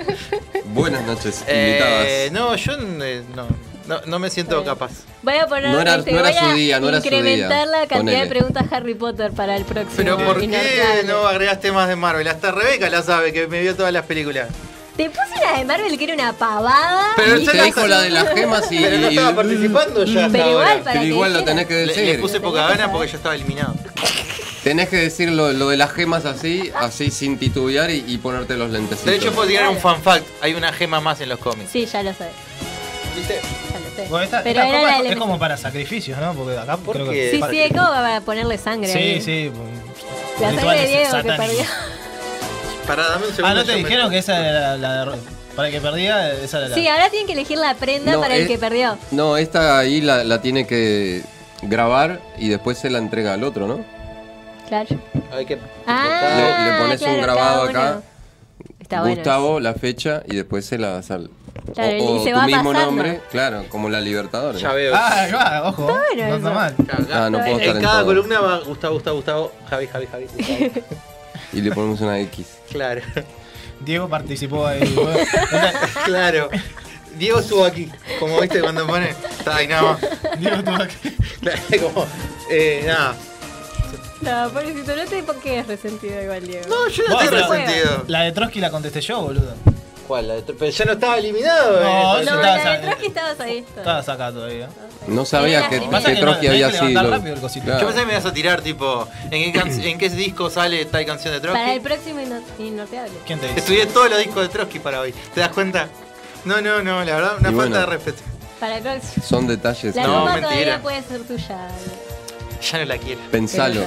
[0.65, 2.31] Buenas noches, Eh, invitadas.
[2.31, 3.47] no, yo eh, no,
[3.87, 4.71] no, no me siento Bueno.
[4.73, 4.91] capaz.
[5.21, 7.05] Voy a poner No era- este, no era voy su a día, no era su
[7.07, 7.65] incrementar día.
[7.65, 8.19] la cantidad Ponele.
[8.23, 9.93] de preguntas Harry Potter para el próximo.
[9.97, 12.27] Pero ¿por qué no agregaste más de Marvel?
[12.27, 14.47] Hasta Rebeca la sabe, que me vio todas las películas.
[14.95, 17.13] Te puse una de Marvel que era una pavada.
[17.15, 18.77] Pero Y te dijo la de las gemas y...
[18.77, 20.77] Pero no estaba participando ya hasta Pero igual, ahora.
[20.83, 22.05] para pero que igual lo tenés que decir.
[22.05, 23.73] le puse Tenés poca que gana porque ya estaba eliminado.
[24.63, 28.55] Tenés que decir lo, lo de las gemas así, así sin titubear y, y ponerte
[28.55, 29.05] los lentecitos.
[29.09, 30.25] De hecho, puedo tirar un fan fact.
[30.41, 31.69] Hay una gema más en los cómics.
[31.71, 32.27] Sí, ya lo sé.
[33.15, 33.41] ¿Viste?
[34.09, 36.33] Bueno, esta, Pero esta era copa la es, como para sacrificios, ¿no?
[36.33, 37.11] Porque acá ¿Por creo qué?
[37.11, 37.31] que.
[37.31, 38.91] Sí, sí, es como para ponerle sangre.
[38.91, 39.21] Sí, ahí.
[39.21, 39.51] sí.
[40.41, 41.45] La sangre de Diego que satánicos.
[41.45, 41.65] perdió.
[42.87, 43.47] Para dame un segundo.
[43.47, 45.15] Ah, ¿no te me- dijeron que esa era la, la-
[45.55, 46.75] Para el que perdía, esa era la.
[46.75, 48.97] Sí, ahora tienen que elegir la prenda No, para el es- que perdió.
[49.11, 51.21] No, esta ahí la, la tiene que
[51.61, 53.85] grabar y después se la entrega al otro, ¿no?
[54.67, 54.87] Claro.
[55.31, 57.71] Hay que Ah, Le- le pones un grabado acá.
[57.91, 58.03] bueno.
[58.79, 59.15] Está bueno.
[59.15, 61.29] Gustavo, la fecha y después se la das al.
[61.73, 62.85] Claro, o, y o se tu va mismo pasando.
[62.91, 64.61] nombre, claro, como la Libertadores.
[64.61, 64.93] Ya veo.
[64.95, 65.83] Ah, va, ojo.
[65.83, 66.53] bueno no está eso.
[66.53, 66.75] mal.
[67.11, 68.05] Ah, no puedo estar en en cada todo.
[68.05, 70.25] columna va Gustavo, Gustavo, Gustavo, Javi, Javi, Javi.
[70.25, 70.85] Gustavo.
[71.53, 72.47] Y le ponemos una X.
[72.69, 73.01] claro,
[73.79, 74.95] Diego participó ahí.
[76.05, 76.49] claro.
[77.17, 79.09] Diego estuvo aquí, como viste cuando pone.
[79.09, 80.39] Está ahí nada más.
[80.39, 81.15] Diego estuvo aquí.
[81.41, 81.61] Claro,
[81.93, 82.07] como.
[82.49, 83.15] Eh, nada.
[84.21, 86.65] No, pobrecito, no te pongas resentido igual, Diego.
[86.69, 88.03] No, yo no Vos, estoy pero- resentido.
[88.07, 89.53] La de Trotsky la contesté yo, boludo.
[90.07, 90.27] ¿Cuál?
[90.27, 91.79] La de Pero ya no estaba eliminado.
[91.79, 93.65] No, eh, No, estaba- la de Trotsky estabas ahí.
[93.77, 94.69] Estabas acá todavía.
[95.07, 97.09] No sabía que, que no- Trotsky había sido.
[97.09, 97.65] rápido el cosito.
[97.79, 100.85] Yo pensé que me ibas a tirar, tipo, ¿en qué, can- en qué disco sale
[100.85, 102.11] tal canción de Para el Trotsky?
[102.13, 103.11] próximo Innorteable.
[103.25, 103.59] ¿Quién te dice?
[103.59, 105.13] Estudié todos los discos de Trotsky para hoy.
[105.33, 105.87] ¿Te das cuenta?
[106.45, 107.77] No, no, no, la verdad, una Y falta bueno.
[107.79, 108.21] de respeto.
[108.59, 109.25] Para el próximo.
[109.25, 109.95] Son detalles.
[109.95, 110.49] La No, mentira.
[110.49, 111.67] todavía puede ser tuya.
[112.71, 113.21] Ya no la quiero.
[113.31, 113.81] Pensalo.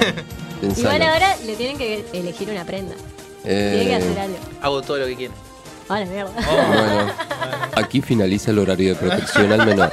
[0.61, 0.79] Pensalo.
[0.95, 2.95] Igual ahora le tienen que elegir una prenda.
[3.45, 4.37] Eh, Tiene que hacer algo.
[4.61, 5.33] Hago todo lo que quiero.
[5.89, 6.31] Ah, la mierda.
[6.31, 7.13] Bueno,
[7.75, 9.89] aquí finaliza el horario de protección al menor.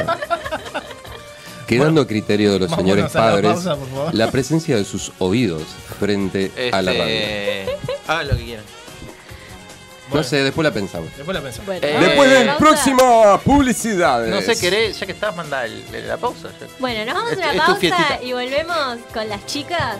[1.66, 4.14] Quedando a criterio de los vámonos señores a la padres pausa, por favor.
[4.14, 5.62] la presencia de sus oídos
[5.98, 7.04] frente a la radio.
[7.06, 7.76] Este,
[8.06, 8.64] Hagan lo que quieran.
[10.12, 11.08] No sé, después la pensamos.
[11.16, 11.66] Después la pensamos.
[11.66, 12.58] Bueno, Eh, Después a la de pausa.
[12.58, 14.26] próxima publicidad.
[14.26, 16.50] No sé, querés, ya que estás, manda el- el- la pausa.
[16.60, 16.66] ya.
[16.78, 18.22] Bueno, nos vamos a Es- una es tu pausa fiestita.
[18.22, 19.96] y volvemos con las chicas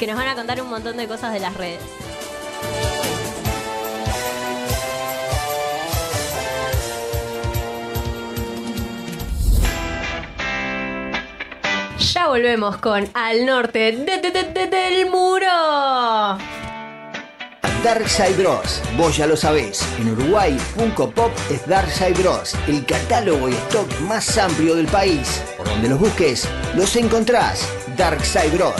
[0.00, 1.78] que nos van a contar un montón de cosas de las redes.
[12.12, 16.38] Ya volvemos con Al Norte de- de- de- de- del Muro.
[17.82, 18.80] Darkside Bros.
[18.96, 19.86] Vos ya lo sabés.
[19.98, 22.54] En Uruguay, Funko Pop es Darkside Bros.
[22.68, 25.42] El catálogo y stock más amplio del país.
[25.56, 27.68] Por donde los busques, los encontrás.
[27.96, 28.74] Darkside Bros.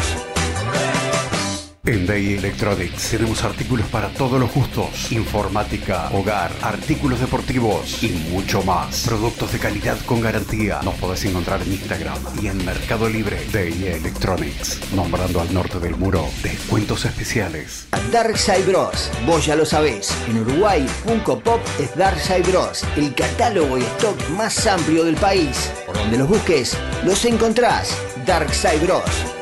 [1.87, 8.61] En Day Electronics tenemos artículos para todos los gustos, informática, hogar, artículos deportivos y mucho
[8.65, 9.05] más.
[9.07, 10.81] Productos de calidad con garantía.
[10.83, 13.39] Nos podés encontrar en Instagram y en Mercado Libre.
[13.53, 17.87] Day Electronics, nombrando al norte del muro, descuentos especiales.
[18.11, 19.13] Darkside Bros.
[19.25, 20.11] Vos ya lo sabés.
[20.29, 22.83] En Uruguay, Funko Pop es Darkside Bros.
[22.97, 25.71] El catálogo y stock más amplio del país.
[25.87, 27.97] Por donde los busques, los encontrás.
[28.27, 29.36] Darkside Bros.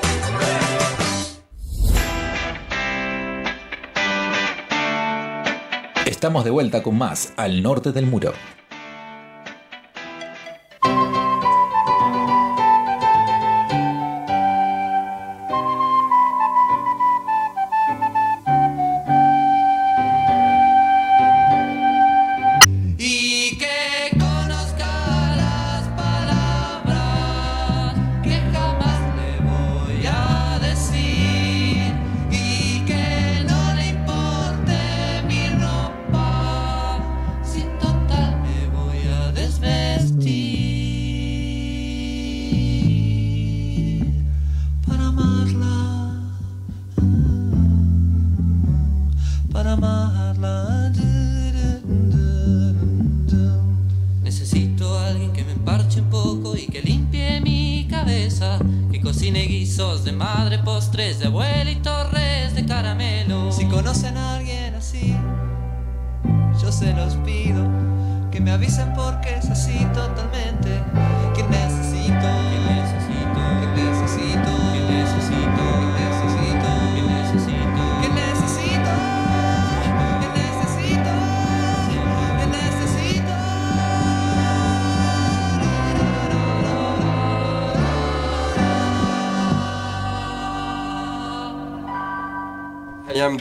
[6.14, 8.32] Estamos de vuelta con más al norte del muro.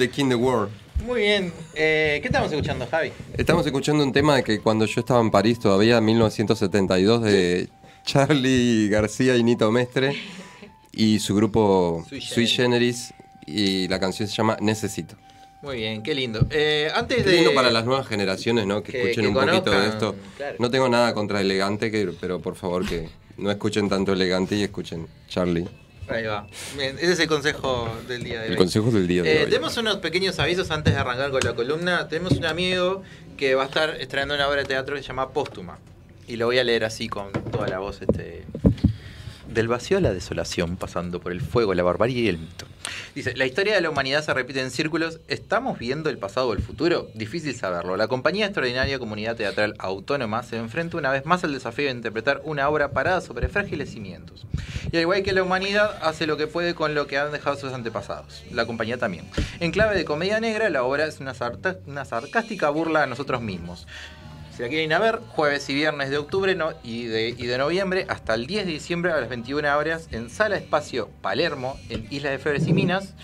[0.07, 0.69] The king the world.
[1.05, 1.51] Muy bien.
[1.73, 3.11] Eh, ¿Qué estamos escuchando, Javi?
[3.37, 7.69] Estamos escuchando un tema que cuando yo estaba en París todavía, 1972, de
[8.05, 10.15] Charlie García y Nito Mestre
[10.91, 13.13] y su grupo Sui Sui Generis
[13.45, 15.15] y la canción se llama Necesito.
[15.61, 16.45] Muy bien, qué lindo.
[16.49, 17.35] Eh, antes Qué de.
[17.37, 18.83] lindo para las nuevas generaciones, ¿no?
[18.83, 20.15] Que, que- escuchen que un poquito de esto.
[20.35, 20.57] claro.
[20.59, 24.63] No tengo nada contra Elegante, que, pero por favor que no escuchen tanto Elegante y
[24.63, 25.67] escuchen Charlie.
[26.09, 26.45] Ahí va.
[26.75, 28.57] Bien, ese es el consejo del día de El hoy.
[28.57, 29.49] consejo del día de Eh, hoy.
[29.49, 32.07] tenemos unos pequeños avisos antes de arrancar con la columna.
[32.07, 33.03] Tenemos un amigo
[33.37, 35.77] que va a estar estrenando una obra de teatro que se llama Póstuma.
[36.27, 38.43] Y lo voy a leer así con toda la voz este,
[39.53, 42.65] del vacío a la desolación, pasando por el fuego, la barbarie y el mito.
[43.15, 45.19] Dice, la historia de la humanidad se repite en círculos.
[45.27, 47.07] ¿Estamos viendo el pasado o el futuro?
[47.13, 47.95] Difícil saberlo.
[47.95, 52.41] La compañía extraordinaria Comunidad Teatral Autónoma se enfrenta una vez más al desafío de interpretar
[52.43, 54.45] una obra parada sobre frágiles cimientos.
[54.91, 57.55] Y al igual que la humanidad hace lo que puede con lo que han dejado
[57.55, 58.43] sus antepasados.
[58.51, 59.25] La compañía también.
[59.59, 63.41] En clave de comedia negra, la obra es una, sarta- una sarcástica burla a nosotros
[63.41, 63.87] mismos.
[64.55, 67.45] Si la quieren ir a ver, jueves y viernes de octubre no- y, de, y
[67.47, 71.77] de noviembre hasta el 10 de diciembre a las 21 horas en Sala Espacio Palermo,
[71.89, 73.15] en Isla de Febres y Minas.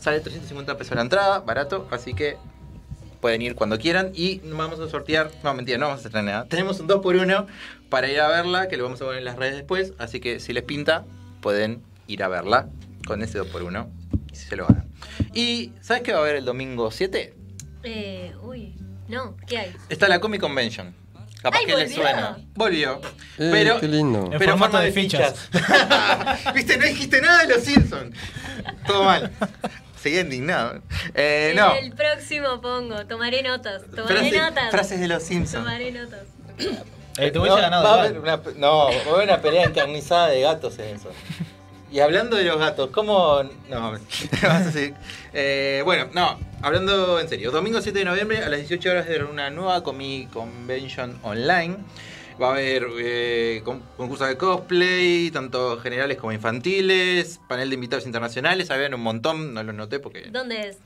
[0.00, 2.36] Sale 350 pesos la entrada, barato, así que
[3.20, 4.12] pueden ir cuando quieran.
[4.14, 6.44] Y vamos a sortear, no mentira, no vamos a estrenar nada.
[6.48, 7.46] Tenemos un 2x1
[7.90, 9.92] para ir a verla, que lo vamos a poner en las redes después.
[9.98, 11.04] Así que si les pinta,
[11.40, 12.68] pueden ir a verla
[13.08, 13.88] con ese 2x1
[14.32, 14.86] y se lo ganan.
[15.34, 17.34] ¿Y sabes qué va a haber el domingo 7?
[17.82, 18.74] Eh, uy,
[19.08, 19.76] no, ¿qué hay?
[19.88, 20.94] Está la Comic Convention.
[21.42, 21.94] Capaz Ay, que volvió.
[21.96, 22.38] suena.
[22.54, 23.00] Volvió.
[23.38, 24.24] Eh, pero, qué lindo.
[24.32, 25.48] En pero formato forma de fichas.
[26.54, 28.16] Viste, no dijiste nada de los Simpsons.
[28.86, 29.30] Todo mal.
[30.00, 30.82] Seguía indignado.
[31.14, 31.74] Eh, no.
[31.74, 34.70] El próximo pongo, tomaré notas, tomaré Frase- notas.
[34.70, 35.64] frases de los Simpsons.
[35.64, 36.22] Tomaré notas.
[37.18, 40.28] Eh, te No, ganado va a haber una, no, va a haber una pelea encarnizada
[40.28, 41.10] de gatos en eso.
[41.90, 43.42] Y hablando de los gatos, ¿cómo.?
[43.68, 43.92] No,
[44.42, 44.80] vas a.
[45.32, 47.50] Eh, bueno, no, hablando en serio.
[47.52, 51.76] Domingo 7 de noviembre a las 18 horas de una nueva Comic Convention online.
[52.42, 58.04] Va a haber eh, con- concursos de cosplay, tanto generales como infantiles, panel de invitados
[58.04, 58.70] internacionales.
[58.70, 60.78] Habían un montón, no lo noté porque ¿Dónde es?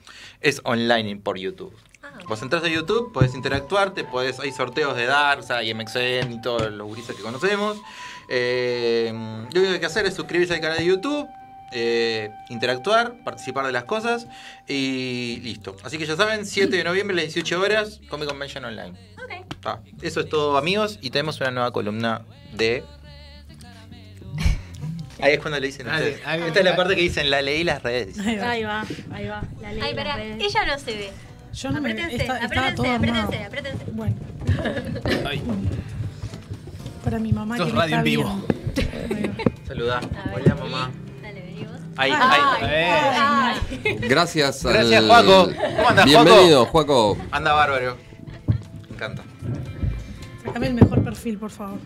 [0.43, 1.75] es online por YouTube.
[2.05, 6.31] Ah, Vos entras a YouTube, podés interactuar, te podés, hay sorteos de Darza y MXN
[6.33, 7.79] y todos los gurises que conocemos.
[8.31, 9.19] Eh, lo
[9.61, 11.29] único que hay que hacer es suscribirse al canal de YouTube,
[11.73, 14.27] eh, interactuar, participar de las cosas
[14.69, 15.77] y listo.
[15.83, 18.91] Así que ya saben, 7 de noviembre a las 18 horas, Comic Convention Online.
[19.23, 19.47] ok.
[19.65, 22.23] Ah, eso es todo amigos y tenemos una nueva columna
[22.55, 22.83] de...
[25.23, 26.21] Ahí es cuando le dicen Ahí- ustedes.
[26.27, 28.19] ahí- Esta es la parte que dicen, la leí las redes.
[28.21, 28.51] Ahí va.
[28.51, 29.43] Ahí va, ahí va.
[29.61, 30.43] La Ay, de las redes.
[30.43, 31.11] ella no se ve.
[31.53, 33.25] Yo no me aprétense, todo armado.
[33.29, 33.85] aprétense, aprétense.
[33.93, 34.15] Bueno,
[35.29, 35.43] Ay,
[37.03, 38.43] para mi mamá Esto que es radio en vivo.
[39.67, 40.01] Saludá.
[40.35, 40.91] Hola mamá.
[41.23, 41.77] Dale, vení vos.
[41.97, 42.41] Ahí, Ay.
[42.63, 43.59] ahí.
[43.85, 43.95] Ay.
[44.09, 45.51] Gracias, al- Gracias, Juaco.
[45.77, 47.17] ¿Cómo andás, Bienvenido, Juaco.
[47.31, 47.97] Anda bárbaro.
[48.89, 49.23] Me encanta.
[50.45, 51.79] Sacame el mejor perfil, por favor.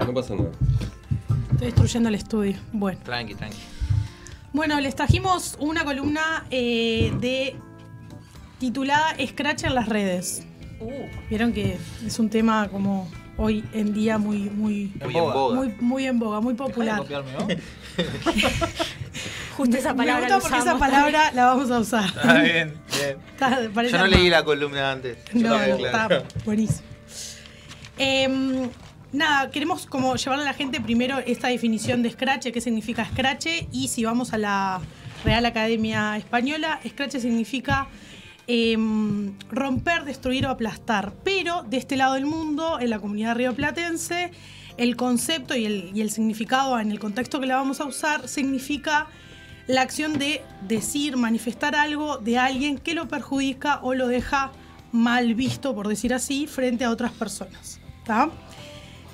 [0.00, 0.50] No pasa nada.
[1.52, 2.56] Estoy destruyendo el estudio.
[2.72, 2.98] Bueno.
[3.04, 3.58] Tranqui, tranqui.
[4.52, 7.56] Bueno, les trajimos una columna eh, de
[8.58, 10.46] titulada Scratch en las redes.
[10.80, 10.90] Uh,
[11.28, 15.54] Vieron que es un tema como hoy en día muy, muy, Muy en boga.
[15.56, 16.98] muy, muy en boga, muy Dejá de popular.
[16.98, 17.46] copiarme, ¿no?
[19.56, 22.10] Justo esa palabra Me la gusta porque esa palabra la vamos a usar.
[22.22, 23.18] Ah, bien, bien.
[23.34, 25.18] Está- parece Yo no leí la columna antes.
[25.32, 26.16] Yo No, también, claro.
[26.16, 26.80] está buenísimo.
[27.96, 28.68] Em,
[29.12, 33.46] nada, queremos como llevarle a la gente primero esta definición de Scratch, qué significa Scratch,
[33.70, 34.80] y si vamos a la
[35.24, 37.86] Real Academia Española, Scratch significa
[38.46, 41.12] em, romper, destruir o aplastar.
[41.24, 44.30] Pero de este lado del mundo, en la comunidad rioplatense,
[44.76, 49.06] el concepto y el, significado en el contexto que la vamos a usar significa
[49.66, 54.52] la acción de decir, manifestar algo de alguien que lo perjudica o lo deja
[54.92, 57.80] mal visto, por decir así, frente a otras personas.
[58.04, 58.30] ¿tá?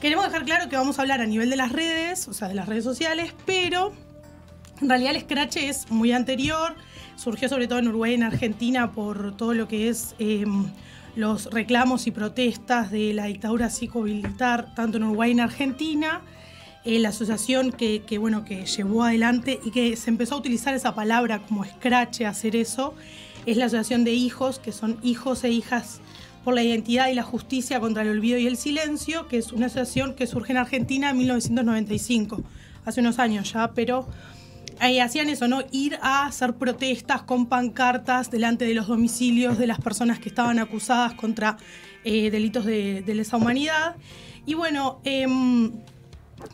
[0.01, 2.55] Queremos dejar claro que vamos a hablar a nivel de las redes, o sea, de
[2.55, 3.93] las redes sociales, pero
[4.81, 6.75] en realidad el Scratch es muy anterior,
[7.21, 10.47] surgió sobre todo en Uruguay y en Argentina por todo lo que es eh,
[11.17, 16.23] los reclamos y protestas de la dictadura psico-militar, tanto en Uruguay y en Argentina.
[16.83, 20.73] Eh, la asociación que, que, bueno, que llevó adelante y que se empezó a utilizar
[20.73, 22.95] esa palabra como escrache, hacer eso,
[23.45, 26.01] es la Asociación de Hijos, que son hijos e hijas
[26.43, 29.67] por la identidad y la justicia contra el olvido y el silencio, que es una
[29.67, 32.43] asociación que surge en Argentina en 1995,
[32.87, 34.07] hace unos años ya, pero
[34.81, 35.63] ahí hacían eso, ¿no?
[35.71, 40.59] Ir a hacer protestas con pancartas delante de los domicilios de las personas que estaban
[40.59, 41.57] acusadas contra
[42.05, 43.97] eh, delitos de, de, lesa humanidad.
[44.47, 45.27] Y bueno, eh,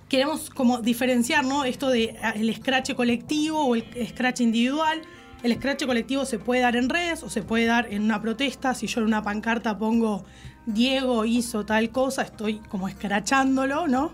[0.08, 1.64] queremos como diferenciar, ¿no?
[1.64, 5.00] Esto de el scratch colectivo o el scratch individual.
[5.42, 8.74] El scratch colectivo se puede dar en redes o se puede dar en una protesta.
[8.74, 10.24] Si yo en una pancarta pongo
[10.66, 14.12] Diego hizo tal cosa, estoy como escrachándolo, ¿no?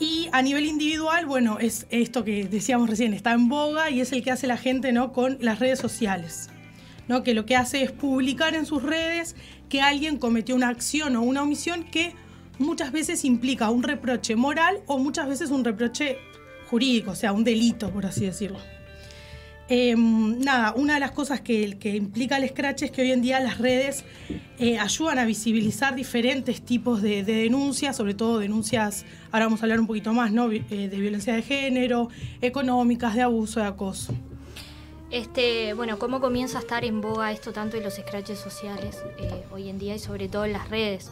[0.00, 4.12] Y a nivel individual, bueno, es esto que decíamos recién, está en boga y es
[4.12, 5.12] el que hace la gente, ¿no?
[5.12, 6.48] Con las redes sociales.
[7.06, 7.22] ¿no?
[7.22, 9.36] Que lo que hace es publicar en sus redes
[9.68, 12.14] que alguien cometió una acción o una omisión que
[12.58, 16.18] muchas veces implica un reproche moral o muchas veces un reproche
[16.70, 18.58] jurídico, o sea, un delito, por así decirlo.
[19.72, 23.38] Eh, nada, una de las cosas que, implica el Scratch es que hoy en día
[23.38, 24.04] las redes
[24.58, 29.66] eh, ayudan a visibilizar diferentes tipos de, de, denuncias, sobre todo denuncias, ahora vamos a
[29.66, 30.50] hablar un poquito más, ¿no?
[30.50, 32.08] Eh, de violencia de género,
[32.40, 34.12] económicas, de abuso, de acoso.
[35.12, 39.44] Este, bueno, ¿cómo comienza a estar en boga esto tanto en los scratches sociales eh,
[39.52, 41.10] hoy en día y sobre todo en las redes?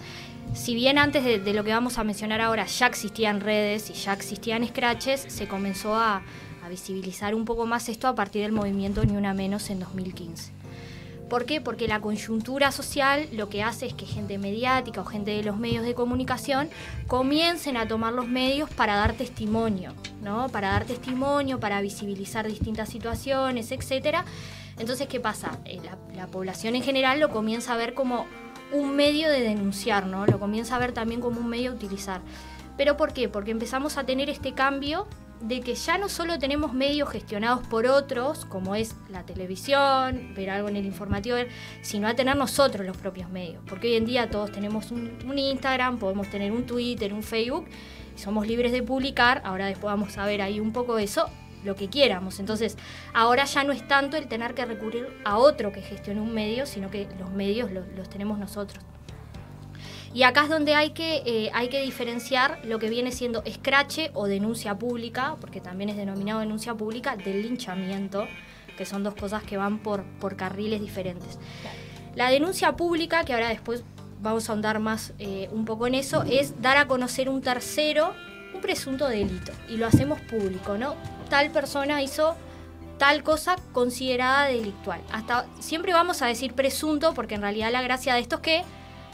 [0.55, 4.12] Si bien antes de, lo que vamos a mencionar ahora ya existían redes y ya
[4.12, 6.23] existían scratches, se comenzó a,
[6.68, 10.52] visibilizar un poco más esto a partir del movimiento Ni Una Menos en 2015.
[11.28, 11.61] ¿Por qué?
[11.61, 15.59] Porque la coyuntura social lo que hace es que gente mediática o gente de los
[15.59, 16.70] medios de comunicación
[17.07, 20.48] comiencen a tomar los medios para dar testimonio, ¿no?
[20.48, 24.18] Para dar testimonio, para visibilizar distintas situaciones, etc.
[24.78, 25.59] Entonces, ¿qué pasa?
[25.66, 28.24] Eh, la, la población en general lo comienza a ver como
[28.72, 30.26] un medio de denunciar, ¿no?
[30.26, 32.22] Lo comienza a ver también como un medio a utilizar.
[32.78, 33.28] ¿Pero por qué?
[33.28, 35.07] Porque empezamos a tener este cambio
[35.40, 40.51] de que ya no solo tenemos medios gestionados por otros, como es la televisión, ver
[40.51, 41.37] algo en el informativo,
[41.83, 43.62] sino a tener nosotros los propios medios.
[43.68, 47.66] Porque hoy en día todos tenemos un, un Instagram, podemos tener un Twitter, un Facebook,
[48.16, 49.40] y somos libres de publicar.
[49.44, 51.29] Ahora después vamos a ver ahí un poco de eso,
[51.64, 52.40] lo que quieramos.
[52.40, 52.77] Entonces,
[53.14, 56.66] ahora ya no es tanto el tener que recurrir a otro que gestione un medio,
[56.66, 58.85] sino que los medios los, los tenemos nosotros.
[60.14, 64.11] Y acá es donde hay que, eh, hay que diferenciar lo que viene siendo escrache
[64.14, 68.27] o denuncia pública, porque también es denominado denuncia pública, del linchamiento,
[68.77, 71.38] que son dos cosas que van por, por carriles diferentes.
[72.14, 73.85] La denuncia pública, que ahora después
[74.21, 78.14] vamos a ahondar más eh, un poco en eso, es dar a conocer un tercero
[78.55, 80.94] un presunto delito y lo hacemos público, ¿no?
[81.29, 82.37] Tal persona hizo
[82.98, 85.00] tal cosa considerada delictual.
[85.13, 88.65] Hasta siempre vamos a decir presunto porque en realidad la gracia de esto es que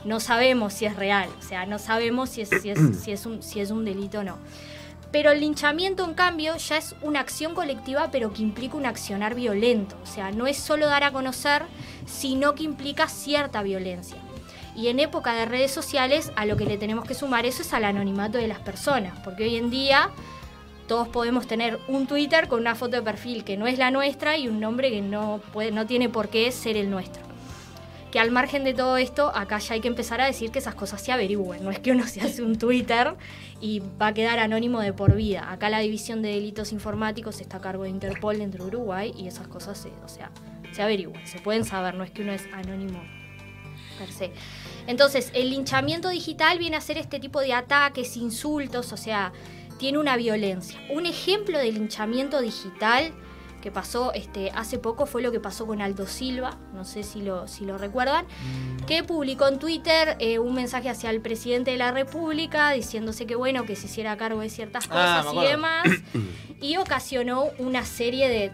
[0.04, 3.26] no sabemos si es real, o sea, no sabemos si es, si es, si es,
[3.26, 4.38] un, si es un delito o no.
[5.14, 9.36] Pero el linchamiento, en cambio, ya es una acción colectiva, pero que implica un accionar
[9.36, 9.96] violento.
[10.02, 11.62] O sea, no es solo dar a conocer,
[12.04, 14.16] sino que implica cierta violencia.
[14.74, 17.72] Y en época de redes sociales, a lo que le tenemos que sumar eso es
[17.72, 20.10] al anonimato de las personas, porque hoy en día
[20.88, 24.36] todos podemos tener un Twitter con una foto de perfil que no es la nuestra
[24.36, 25.40] y un nombre que no,
[25.72, 27.33] no tiene por qué ser el nuestro
[28.14, 30.76] que al margen de todo esto, acá ya hay que empezar a decir que esas
[30.76, 31.64] cosas se averigüen.
[31.64, 33.16] No es que uno se hace un Twitter
[33.60, 35.50] y va a quedar anónimo de por vida.
[35.50, 39.26] Acá la división de delitos informáticos está a cargo de Interpol dentro de Uruguay y
[39.26, 40.30] esas cosas se, o sea,
[40.70, 43.02] se averigüen, se pueden saber, no es que uno es anónimo
[43.98, 44.30] per se.
[44.86, 49.32] Entonces, el linchamiento digital viene a ser este tipo de ataques, insultos, o sea,
[49.80, 50.80] tiene una violencia.
[50.88, 53.12] Un ejemplo de linchamiento digital
[53.64, 57.22] que pasó este, hace poco fue lo que pasó con Aldo Silva, no sé si
[57.22, 58.26] lo, si lo recuerdan,
[58.86, 63.36] que publicó en Twitter eh, un mensaje hacia el presidente de la República diciéndose que
[63.36, 65.86] bueno, que se hiciera cargo de ciertas cosas Ah, y demás,
[66.60, 68.52] y ocasionó una serie de,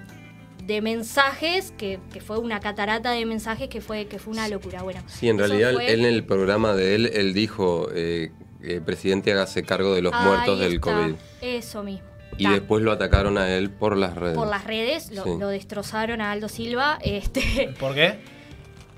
[0.65, 4.85] de mensajes, que, que, fue una catarata de mensajes que fue, que fue una locura.
[4.85, 5.93] Bueno, sí, en realidad fue...
[5.93, 8.31] él en el programa de él, él dijo, eh,
[8.63, 11.15] el presidente hágase cargo de los Ahí muertos del está, COVID.
[11.41, 12.10] Eso mismo.
[12.45, 14.37] Y después lo atacaron a él por las redes.
[14.37, 15.31] Por las redes, lo, Sí.
[15.39, 16.99] lo destrozaron a Aldo Silva.
[17.05, 18.19] Este, ¿Por qué?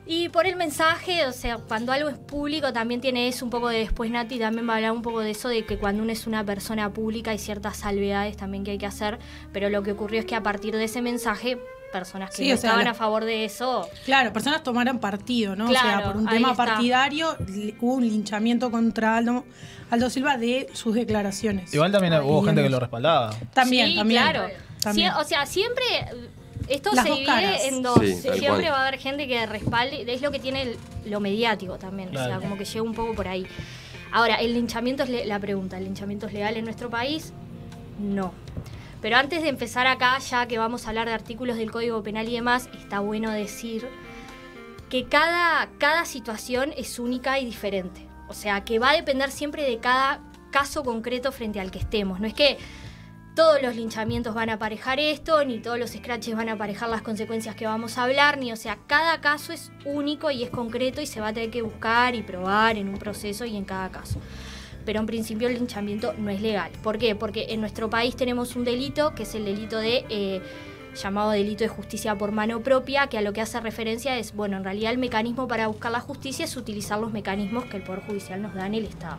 [0.04, 3.68] y por el mensaje, o sea, cuando algo es público también tiene eso un poco
[3.68, 6.10] de después Nati también va a hablar un poco de eso, de que cuando uno
[6.12, 9.18] es una persona pública hay ciertas salvedades también que hay que hacer,
[9.52, 11.58] pero lo que ocurrió es que a partir de ese mensaje,
[11.92, 14.98] personas que Sí, no o sea, estaban la- a favor de eso, Claro, personas tomaran
[14.98, 15.66] partido, ¿no?
[15.66, 16.64] o Claro, sea, por un tema está.
[16.64, 17.36] partidario
[17.80, 19.44] hubo un linchamiento contra Aldo,
[19.90, 21.72] Aldo Silva de sus declaraciones.
[21.72, 23.30] Igual también hubo gente que lo respaldaba.
[23.52, 24.22] También, Sí, también.
[24.22, 24.48] claro.
[24.82, 25.12] También.
[25.12, 25.84] O sea, siempre
[26.68, 27.64] Esto Las se divide caras.
[27.64, 27.98] en dos.
[27.98, 28.64] Sí, Siempre cual.
[28.66, 30.76] va a haber gente que respalde, es lo que tiene el-
[31.06, 33.44] lo mediático también, o sea, como que llega un poco por ahí.
[34.12, 35.76] Ahora, ¿el linchamiento es le- la pregunta?
[35.76, 37.32] ¿El linchamiento es legal en nuestro país?
[37.98, 38.32] No.
[39.02, 42.28] Pero antes de empezar acá, ya que vamos a hablar de artículos del Código Penal
[42.28, 43.88] y demás, está bueno decir
[44.88, 48.06] que cada, cada situación es única y diferente.
[48.28, 50.20] O sea, que va a depender siempre de cada
[50.52, 52.20] caso concreto frente al que estemos.
[52.20, 52.58] No es que
[53.34, 57.02] todos los linchamientos van a aparejar esto, ni todos los scratches van a aparejar las
[57.02, 61.00] consecuencias que vamos a hablar, ni o sea, cada caso es único y es concreto
[61.00, 63.90] y se va a tener que buscar y probar en un proceso y en cada
[63.90, 64.20] caso.
[64.84, 66.70] Pero en principio el linchamiento no es legal.
[66.82, 67.14] ¿Por qué?
[67.14, 70.42] Porque en nuestro país tenemos un delito que es el delito de eh,
[70.94, 74.56] llamado delito de justicia por mano propia, que a lo que hace referencia es, bueno,
[74.56, 78.02] en realidad el mecanismo para buscar la justicia es utilizar los mecanismos que el Poder
[78.02, 79.18] Judicial nos da en el Estado.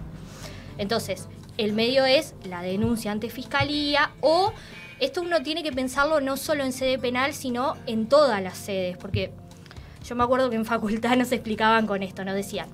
[0.77, 4.53] Entonces, el medio es la denuncia ante fiscalía o
[4.99, 8.97] esto uno tiene que pensarlo no solo en sede penal, sino en todas las sedes,
[8.97, 9.31] porque
[10.07, 12.67] yo me acuerdo que en facultad nos explicaban con esto, nos decían,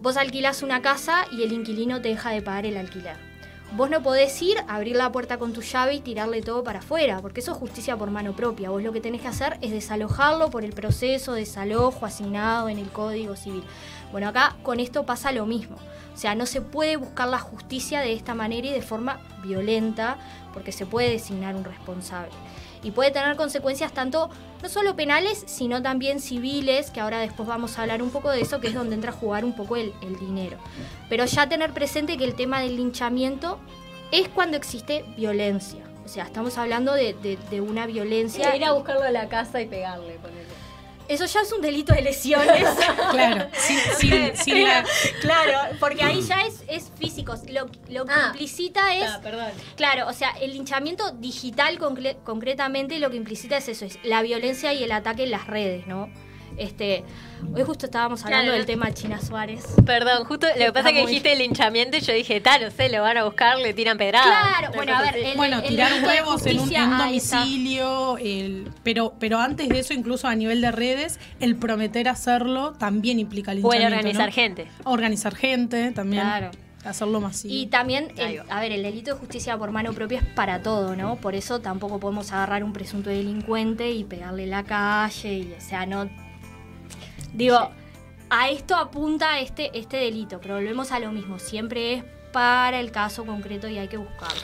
[0.00, 3.16] vos alquilás una casa y el inquilino te deja de pagar el alquiler.
[3.72, 7.20] Vos no podés ir, abrir la puerta con tu llave y tirarle todo para afuera,
[7.20, 8.70] porque eso es justicia por mano propia.
[8.70, 12.78] Vos lo que tenés que hacer es desalojarlo por el proceso de desalojo asignado en
[12.78, 13.62] el Código Civil.
[14.10, 15.76] Bueno, acá con esto pasa lo mismo.
[16.12, 20.18] O sea, no se puede buscar la justicia de esta manera y de forma violenta,
[20.52, 22.32] porque se puede designar un responsable.
[22.82, 24.30] Y puede tener consecuencias tanto,
[24.62, 28.40] no solo penales, sino también civiles, que ahora después vamos a hablar un poco de
[28.40, 30.56] eso, que es donde entra a jugar un poco el, el dinero.
[31.08, 33.58] Pero ya tener presente que el tema del linchamiento
[34.12, 35.84] es cuando existe violencia.
[36.04, 38.56] O sea, estamos hablando de, de- de una violencia.
[38.56, 40.39] Ir a buscarlo a la casa y pegarle, ponele.
[41.10, 42.64] Eso ya es un delito de lesiones.
[43.10, 43.48] Claro,
[43.98, 44.84] sin- sin la-
[45.20, 47.34] Claro, porque ahí ya es, es físico.
[47.48, 49.04] Lo, lo que Ah, implicita es.
[49.10, 49.50] Ah, perdón.
[49.76, 54.22] Claro, o sea, el linchamiento digital concle- concretamente lo que implícita es eso, es la
[54.22, 56.08] violencia y el ataque en las redes, ¿no?
[56.60, 57.04] Este,
[57.54, 59.64] hoy justo estábamos hablando Claro, del tema China Suárez.
[59.86, 62.70] Perdón, justo lo que pasa es que muy- dijiste linchamiento y yo dije, tal, no
[62.70, 64.26] sé, lo van a buscar, le tiran pedradas.
[64.58, 68.70] Claro, bueno, a ver, el- Bueno, el tirar huevos en un, en un domicilio, el,
[68.82, 73.52] pero, pero antes de eso, incluso a nivel de redes, el prometer hacerlo también implica
[73.52, 74.32] el O el linchamiento, organizar ¿no?
[74.34, 74.66] gente.
[74.84, 76.22] Organizar gente también.
[76.22, 76.50] Claro.
[76.84, 77.52] Hacerlo masivo.
[77.54, 80.94] Y también, el- a ver, el delito de justicia por mano propia es para todo,
[80.94, 81.16] ¿no?
[81.16, 85.60] Por eso tampoco podemos agarrar un presunto delincuente y pegarle en la calle, y, o
[85.60, 86.06] sea, no...
[87.34, 87.70] Digo,
[88.28, 92.90] a esto apunta este, este delito, pero volvemos a lo mismo, siempre es para el
[92.92, 94.40] caso concreto y hay que buscarlo.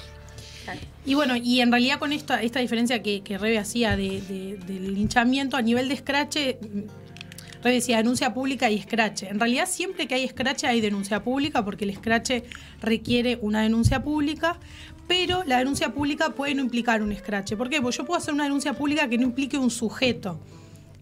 [1.05, 4.57] Y bueno, y en realidad con esta, esta diferencia que, que Rebe hacía de- de-
[4.67, 9.29] del linchamiento a nivel de escrache, mm, Rebe decía denuncia pública y escrache.
[9.29, 12.43] En realidad siempre que hay escrache hay denuncia pública porque el escrache
[12.81, 14.57] requiere una denuncia pública,
[15.07, 17.57] pero la denuncia pública puede no implicar un escrache.
[17.57, 17.81] ¿Por qué?
[17.81, 20.41] Porque yo puedo hacer una denuncia pública que no implique un sujeto.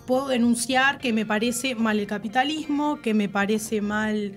[0.07, 4.33] Puedo denunciar que me parece mal el capitalismo, que me parece mal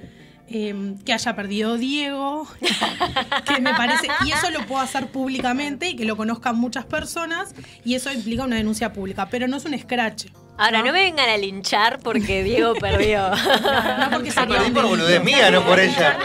[0.50, 2.48] eh, que haya perdido Diego,
[3.46, 7.54] que me parece y eso lo puedo hacer públicamente y que lo conozcan muchas personas
[7.84, 10.28] y eso implica una denuncia pública pero no es un scratch
[10.58, 13.30] Ahora, no me vengan a linchar porque Diego perdió.
[13.30, 16.18] no porque Yo perdí por boludez mía, no por ella.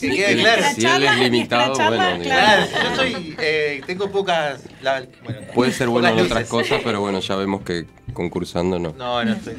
[0.00, 0.62] Que quede claro.
[0.74, 4.60] Si él es limitado, bueno, Claro, yo soy, eh, tengo pocas.
[4.80, 6.68] la- bueno, puede ser bueno en pocas otras luces.
[6.70, 8.92] cosas, pero bueno, ya vemos que concursando no.
[8.98, 9.54] No, no estoy.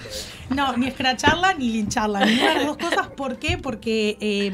[0.50, 3.58] no ni escracharla ni lincharla ninguna de las dos cosas ¿por qué?
[3.58, 4.52] porque eh,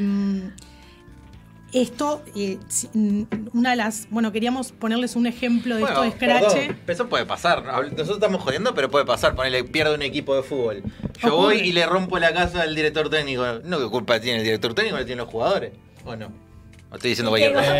[1.72, 2.58] esto eh,
[2.94, 6.78] mm, una de las bueno queríamos ponerles un ejemplo de Bueno, esto de scratch perdón,
[6.88, 7.64] eso puede pasar.
[7.64, 9.34] Nosotros estamos jodiendo, pero puede pasar.
[9.34, 10.82] Ponele, pierde un equipo de fútbol.
[11.22, 11.56] Yo Ocurre.
[11.56, 13.44] voy y le rompo la casa al director técnico.
[13.64, 14.96] No, ¿qué culpa tiene el director técnico?
[14.98, 15.72] ¿Le tienen los jugadores?
[16.04, 16.49] ¿O no?
[16.92, 17.72] ¿O estoy diciendo cualquier cosa?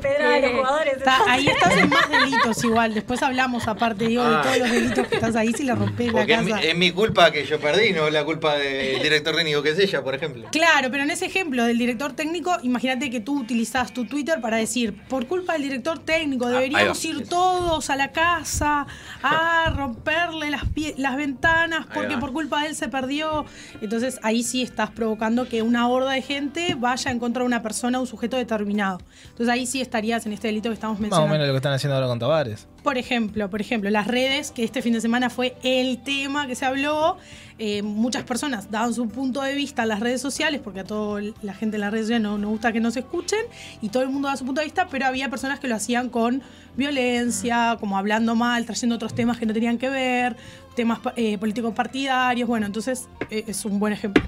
[0.00, 0.96] pedrada a los jugadores.
[0.98, 4.42] Está- ahí estás en más delitos igual después hablamos aparte digo de Ah.
[4.44, 6.76] todos los delitos que estás ahí si le rompes la Porque es mi, casa es
[6.76, 10.14] mi culpa que yo perdí, no la culpa del director técnico que es ella, por
[10.14, 10.48] ejemplo.
[10.52, 14.56] Claro, pero en ese ejemplo del director técnico, imagínate que tú utilizás tu Twitter para
[14.58, 17.18] decir, por culpa del director técnico, deberíamos ahí va.
[17.20, 18.86] ir todos a la casa
[19.22, 23.46] a romperle las, pie- las ventanas porque por culpa de él se perdió.
[23.80, 27.62] Entonces ahí sí estás provocando que una horda de gente vaya en contra de una
[27.62, 28.98] persona, un sujeto determinado.
[29.30, 31.32] Entonces ahí sí estarías en este delito que estamos Más o mencionando.
[31.32, 32.66] menos lo que están haciendo ahora con Tavares.
[32.82, 36.54] Por ejemplo, por ejemplo, las redes, que este fin de semana fue el tema que
[36.54, 37.18] se habló,
[37.58, 41.20] eh, muchas personas daban su punto de vista en las redes sociales, porque a toda
[41.42, 43.40] la gente en las redes sociales no, no gusta que nos escuchen,
[43.82, 46.08] y todo el mundo da su punto de vista, pero había personas que lo hacían
[46.08, 46.40] con
[46.76, 50.36] violencia, como hablando mal, trayendo otros temas que no tenían que ver,
[50.76, 54.22] temas eh, políticos partidarios, bueno, entonces eh, es un buen ejemplo.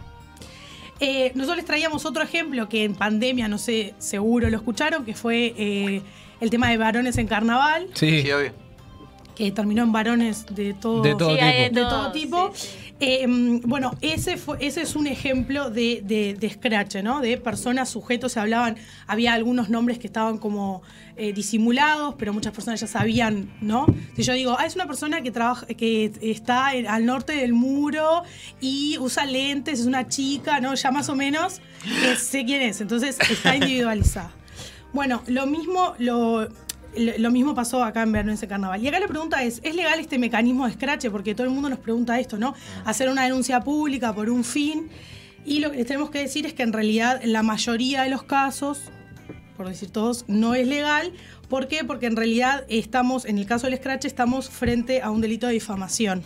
[1.00, 5.14] Eh, nosotros les traíamos otro ejemplo que en pandemia, no sé, seguro lo escucharon, que
[5.14, 6.02] fue eh,
[6.40, 8.22] el tema de varones en carnaval Sí.
[8.22, 8.52] Sí, obvio.
[9.50, 12.52] Terminó en varones de todo, De todo Sí, hay de todo tipo.
[13.02, 13.24] Eh,
[13.64, 17.20] bueno, ese, fue, ese es un ejemplo de, de, de scratch, ¿no?
[17.20, 18.76] De personas, sujetos, se hablaban,
[19.06, 20.82] había algunos nombres que estaban como
[21.16, 23.86] eh, disimulados, pero muchas personas ya sabían, ¿no?
[24.16, 27.54] Si yo digo, ah, es una persona que trabaja, que está en- al norte del
[27.54, 28.22] muro
[28.60, 30.74] y usa lentes, es una chica, ¿no?
[30.74, 34.30] Ya más o menos eh, sé quién es, entonces está individualizada.
[34.92, 36.48] Bueno, lo mismo, lo,
[36.96, 38.82] lo mismo pasó acá en Verano ese carnaval.
[38.82, 41.06] Y acá la pregunta es, ¿es legal este mecanismo de scratch?
[41.08, 42.54] Porque todo el mundo nos pregunta esto, ¿no?
[42.84, 44.88] Hacer una denuncia pública por un fin.
[45.44, 48.22] Y lo que les tenemos que decir es que en realidad la mayoría de los
[48.22, 48.82] casos,
[49.56, 51.12] por decir todos, no es legal.
[51.48, 51.84] ¿Por qué?
[51.84, 55.54] Porque en realidad estamos, en el caso del scratch, estamos frente a un delito de
[55.54, 56.24] difamación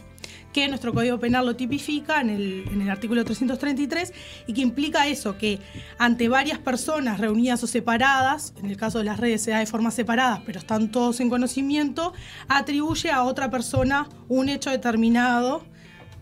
[0.55, 4.12] que nuestro Código Penal lo tipifica en el, en el artículo 333
[4.46, 5.59] y que implica eso, que
[5.98, 9.66] ante varias personas reunidas o separadas, en el caso de las redes se da de
[9.66, 12.14] forma separadas, pero están todos en conocimiento,
[12.46, 15.64] atribuye a otra persona un hecho determinado,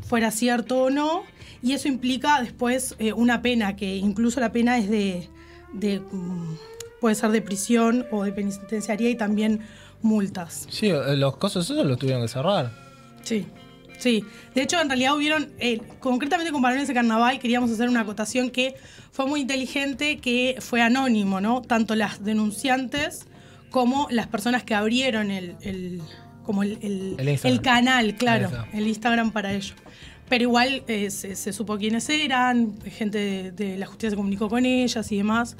[0.00, 1.24] fuera cierto o no,
[1.62, 5.28] y eso implica después eh, una pena, que incluso la pena es de,
[5.74, 6.56] de, mm,
[7.02, 9.60] puede ser de prisión o de penitenciaría y también
[10.00, 10.66] multas.
[10.70, 12.72] Sí, eh, los cosas esos los tuvieron que cerrar.
[13.22, 13.46] Sí,
[14.02, 14.24] sí.
[14.54, 18.50] De hecho, en realidad hubieron, eh, concretamente con varones de carnaval, queríamos hacer una acotación
[18.50, 18.74] que
[19.12, 21.62] fue muy inteligente, que fue anónimo, ¿no?
[21.62, 23.26] Tanto las denunciantes
[23.70, 26.02] como las personas que abrieron el, el-
[26.44, 27.14] como el, el-
[27.48, 29.74] El canal, claro, el Instagram para ello.
[30.32, 34.48] Pero igual eh, se, se supo quiénes eran, gente de, de la justicia se comunicó
[34.48, 35.58] con ellas y demás.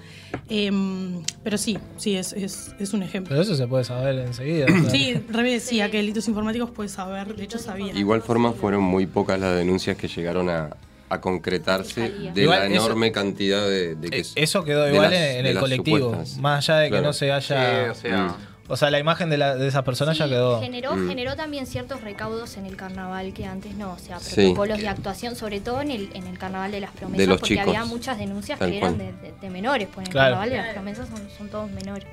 [0.48, 3.28] Em, pero sí, sí, es, es, es un ejemplo.
[3.30, 4.64] Pero eso se puede saber enseguida.
[4.64, 4.90] o sea.
[4.90, 7.92] Sí, Rebe decía que delitos informáticos puedes saber, de hecho sabía.
[7.92, 10.70] Igual forma fueron muy pocas las denuncias que llegaron a,
[11.10, 15.10] a concretarse de Igual la eso- enorme cantidad de, de que Eh, Eso quedó igual
[15.10, 16.10] las- en el colectivo.
[16.12, 16.38] supuestas.
[16.38, 17.06] Más allá de que Claro.
[17.08, 17.84] no se haya.
[17.84, 18.36] Sí, o sea-.
[18.72, 20.58] O sea, la imagen de, la- de esas personas ya quedó.
[20.62, 21.06] Generó, Mm.
[21.08, 24.34] generó también ciertos recaudos en el carnaval que antes no, o sea, Sí.
[24.36, 27.40] protocolos de actuación, sobre todo en el, en el carnaval de las promesas, De los
[27.40, 27.68] porque chicos.
[27.68, 30.36] había muchas denuncias Tal que eran de, de- de menores, pues en el Claro.
[30.36, 32.04] carnaval de las promesas son, son todos menores.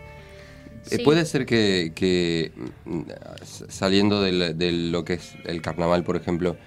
[0.92, 1.04] Eh, Sí.
[1.04, 2.52] Puede ser que, que,
[2.86, 3.02] mm,
[3.70, 6.58] saliendo de, lo que es el carnaval, por ejemplo,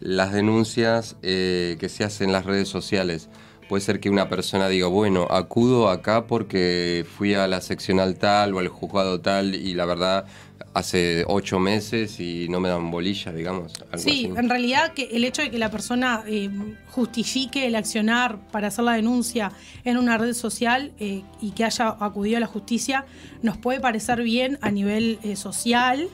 [0.00, 3.28] las denuncias eh, que se hacen en las redes sociales,
[3.74, 8.54] puede ser que una persona diga, bueno, acudo acá porque fui a la seccional tal
[8.54, 10.26] o al juzgado tal y la verdad
[10.74, 13.72] hace ocho meses y no me dan bolilla, digamos.
[13.90, 14.38] Algo Sí, así.
[14.38, 16.50] en realidad que el hecho de que la persona eh,
[16.92, 19.50] justifique el accionar para hacer la denuncia
[19.84, 23.06] en una red social eh, y que haya acudido a la justicia
[23.42, 26.06] nos puede parecer bien a nivel eh, social.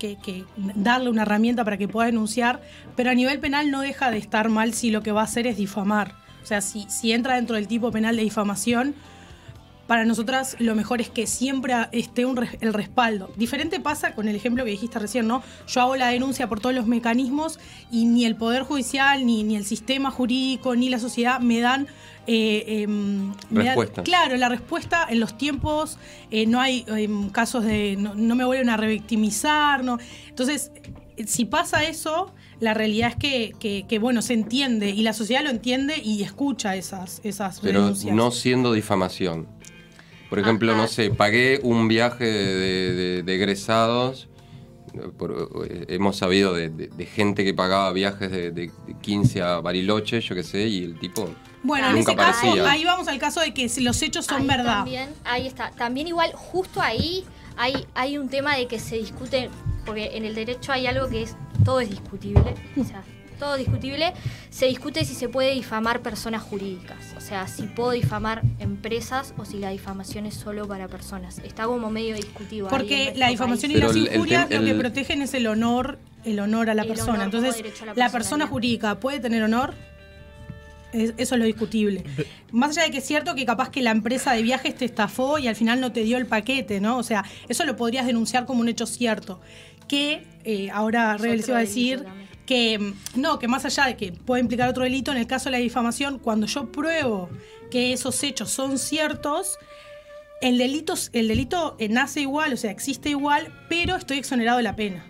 [0.00, 0.44] Que, que
[0.74, 2.60] darle una herramienta para que pueda denunciar,
[2.96, 5.46] pero a nivel penal no deja de estar mal si lo que va a hacer
[5.46, 6.23] es difamar.
[6.44, 8.94] O sea, si, si entra dentro del tipo penal de difamación,
[9.86, 13.30] para nosotras lo mejor es que siempre esté un res- el respaldo.
[13.36, 15.42] Diferente pasa con el ejemplo que dijiste recién, ¿no?
[15.66, 17.58] Yo hago la denuncia por todos los mecanismos
[17.90, 21.86] y ni el Poder Judicial, ni, ni el sistema jurídico, ni la sociedad me dan...
[22.26, 24.04] eh, em, me dan- Respuestas.
[24.04, 25.98] claro, la respuesta en los tiempos,
[26.30, 27.96] eh, no hay em, casos de...
[27.98, 29.98] No, no me vuelven a revictimizar, ¿no?
[30.30, 30.72] Entonces,
[31.26, 35.42] si pasa eso, la realidad es que, que- que, bueno, se entiende y la sociedad
[35.42, 38.14] lo entiende y escucha esas, esas Pero denuncias.
[38.14, 39.46] no siendo difamación.
[40.30, 44.28] Por ejemplo, no sé, pagué un viaje de, de- de egresados.
[44.94, 45.50] eh, por-
[45.88, 48.70] hemos sabido de, de- de gente que pagaba viajes de, de
[49.02, 51.28] 15 a Bariloche, yo qué sé, y el tipo
[51.64, 54.76] Bueno, en ese caso, ahí vamos al caso de que los hechos son Ahí verdad.
[54.78, 55.72] También, ahí está.
[55.72, 57.24] También igual, justo ahí
[57.56, 59.50] hay, hay un tema de que se discute,
[59.84, 63.02] porque en el derecho hay algo que es, todo es discutible, o sea,
[63.38, 64.12] todo discutible,
[64.50, 69.44] se discute si se puede difamar personas jurídicas, o sea, si puedo difamar empresas o
[69.44, 71.38] si la difamación es solo para personas.
[71.40, 72.66] Está como medio discutido.
[72.66, 75.46] ahí Porque la difamación y Pero las el- el injurias lo que protegen es el
[75.48, 77.24] honor, el honor a la El persona.
[77.24, 79.74] Entonces, la la persona jurídica puede tener honor.
[80.92, 82.04] Es- eso es lo discutible.
[82.52, 85.38] Más allá de que es cierto que capaz que la empresa de viajes te estafó
[85.40, 86.98] y al final no te dio el paquete, ¿no?
[86.98, 89.40] O sea, eso lo podrías denunciar como un hecho cierto.
[89.88, 92.04] Que eh, ahora Rebel se a decir
[92.46, 95.52] que no, que más allá de que puede implicar otro delito, en el caso de
[95.52, 97.30] la difamación, cuando yo pruebo
[97.70, 99.58] que esos hechos son ciertos,
[100.40, 104.64] el delito, el delito eh, nace igual, o sea, existe igual, pero estoy exonerado de
[104.64, 105.06] la pena.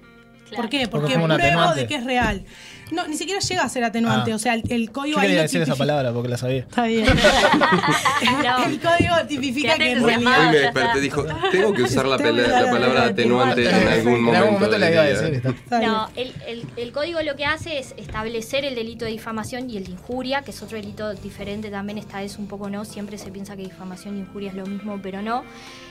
[0.54, 0.86] ¿Por qué?
[0.86, 2.44] Porque Porque pruebo de que es real.
[2.90, 4.36] No, ni siquiera llega a ser atenuante, Ah.
[4.36, 6.60] o sea, el, el código Yo quería lo decir esa palabra porque la sabía.
[6.60, 7.06] Está bien.
[8.66, 12.70] el código tipifica que en Hoy me desperté dijo, tengo que usar la, pele- la
[12.70, 14.38] palabra atenuante en algún En momento.
[14.38, 15.42] algún momento la iba a decir.
[15.70, 19.76] No, el, el- el código lo que hace es establecer el delito de difamación y
[19.76, 23.18] el de injuria, que es otro delito diferente también, esta vez un poco no, siempre
[23.18, 25.44] se piensa que difamación y injuria es lo mismo, pero no.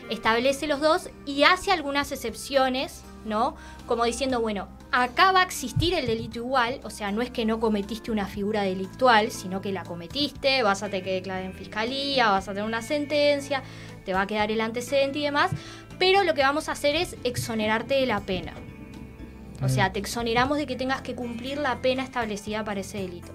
[0.09, 3.55] Establece los dos y hace algunas excepciones ¿no?
[3.85, 7.45] Como diciendo, bueno, acá va a existir el delito igual, o sea, no es que
[7.45, 11.53] no cometiste una figura delictual, sino que la cometiste, vas a tener que declarar en
[11.53, 13.63] fiscalía, vas a tener una sentencia,
[14.05, 15.51] te va a quedar el antecedente y demás,
[15.99, 18.53] pero lo que vamos a hacer es exonerarte de la pena.
[19.61, 23.31] O sea, te exoneramos de que tengas que cumplir la pena establecida para ese delito.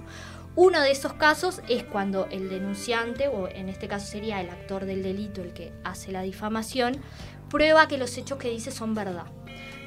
[0.57, 4.85] Uno de esos casos es cuando el denunciante, o en este caso sería el actor
[4.85, 7.01] del delito el que hace la difamación,
[7.49, 9.27] prueba que los hechos que dice son verdad.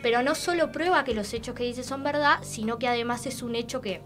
[0.02, 3.41] Pero no solo prueba que los hechos que dice son verdad, sino que además es
[3.41, 4.02] un hecho que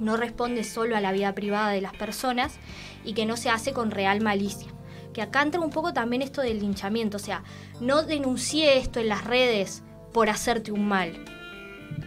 [0.00, 2.58] no responde solo a la vida privada de las personas
[3.04, 4.68] y que no se hace con real malicia.
[5.12, 7.42] Que acá entra un poco también esto del linchamiento, o sea,
[7.80, 11.24] no denuncié esto en las redes por hacerte un mal,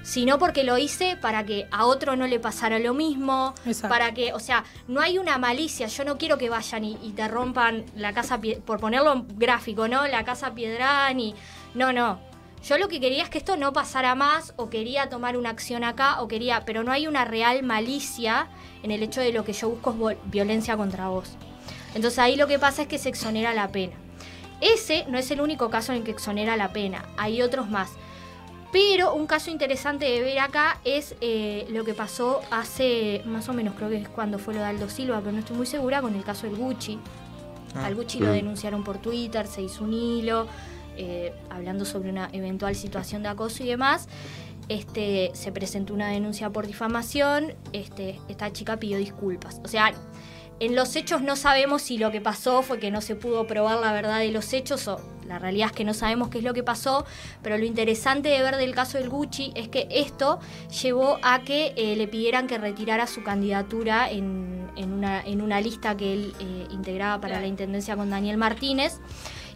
[0.03, 3.53] sino porque lo hice para que a otro no le pasara lo mismo,
[3.87, 7.11] para que, o sea, no hay una malicia, yo no quiero que vayan y, y
[7.11, 10.07] te rompan la casa, por ponerlo gráfico, ¿no?
[10.07, 11.35] La casa Piedrán y...
[11.73, 12.30] No, no.
[12.63, 15.83] Yo lo que quería es que esto no pasara más, o quería tomar una acción
[15.83, 18.49] acá, o quería, pero no hay una real malicia
[18.83, 21.31] en el hecho de lo que yo busco es violencia contra vos.
[21.95, 23.93] Entonces ahí lo que pasa es que se exonera la pena.
[24.61, 27.91] Ese no es el único caso en el que exonera la pena, hay otros más.
[28.71, 33.53] Pero un caso interesante de ver acá es eh, lo que pasó hace más o
[33.53, 36.01] menos, creo que es cuando fue lo de Aldo Silva, pero no estoy muy segura,
[36.01, 36.99] con el caso del Gucci.
[37.75, 37.87] Ah.
[37.87, 40.47] Al Gucci lo denunciaron por Twitter, se hizo un hilo
[41.01, 44.07] eh, hablando sobre una eventual situación de acoso y demás.
[44.69, 49.59] Este, se presentó una denuncia por difamación, este, esta chica pidió disculpas.
[49.65, 49.93] O sea,
[50.59, 53.79] en los hechos no sabemos si lo que pasó fue que no se pudo probar
[53.79, 56.53] la verdad de los hechos o la realidad es que no sabemos qué es lo
[56.53, 57.03] que pasó,
[57.41, 60.39] pero lo interesante de ver del caso del Gucci es que esto
[60.83, 65.59] llevó a que eh, le pidieran que retirara su candidatura en, en una, en una
[65.61, 68.99] lista que él eh, integraba para la intendencia con Daniel Martínez.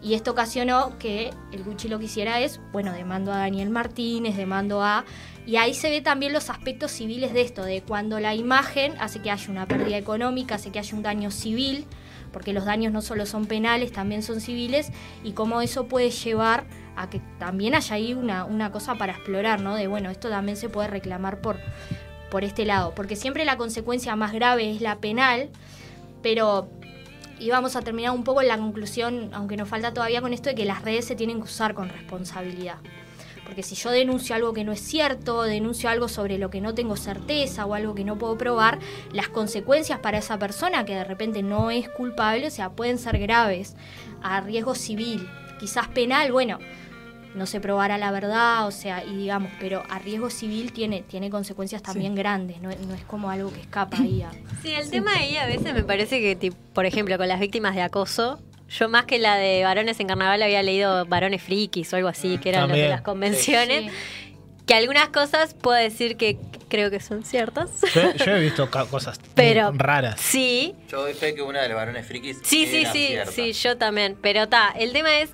[0.05, 4.37] Y esto ocasionó que el Gucci lo que hiciera es, bueno, demando a Daniel Martínez,
[4.37, 5.03] demando a...
[5.47, 9.23] Y ahí se ve también los aspectos civiles de esto, de cuando la imagen hace
[9.23, 11.87] que haya una pérdida económica, hace que haya un daño civil,
[12.31, 14.91] porque los daños no solo son penales, también son civiles,
[15.23, 19.59] y cómo eso puede llevar a que también haya ahí una, una cosa para explorar,
[19.61, 19.73] ¿no?
[19.73, 21.57] De, bueno, esto también se puede reclamar por,
[22.29, 25.49] por este lado, porque siempre la consecuencia más grave es la penal,
[26.21, 26.69] pero
[27.39, 30.49] y vamos a terminar un poco en la conclusión, aunque nos falta todavía con esto,
[30.49, 32.77] de que las redes se tienen que usar con responsabilidad.
[33.45, 36.73] Porque si yo denuncio algo que no es cierto, denuncio algo sobre lo que no
[36.73, 38.79] tengo certeza o algo que no puedo probar,
[39.11, 43.19] las consecuencias para esa persona que de repente no es culpable, o sea, pueden ser
[43.19, 43.75] graves,
[44.23, 45.29] a riesgo civil,
[45.59, 46.57] quizás penal, bueno,
[47.35, 51.29] no se probará la verdad, o sea, y digamos, pero a riesgo civil tiene, tiene
[51.29, 54.31] consecuencias también grandes, no, no es como algo que escapa ahí a...
[54.63, 57.75] Sí, el tema ahí a veces me parece que, tipo, por ejemplo, con las víctimas
[57.75, 61.97] de acoso, yo más que la de varones en carnaval había leído varones frikis o
[61.97, 63.91] algo así, que eran los de las convenciones.
[64.65, 67.69] Que algunas cosas puedo decir que creo que son ciertas.
[67.93, 70.19] Yo, yo he visto cosas Pero- raras.
[70.19, 72.39] Sí, Yo doy fe que una de los varones frikis.
[72.43, 73.31] Sí, sí, era sí, cierta.
[73.31, 74.17] sí, yo también.
[74.19, 75.29] Pero está, el tema es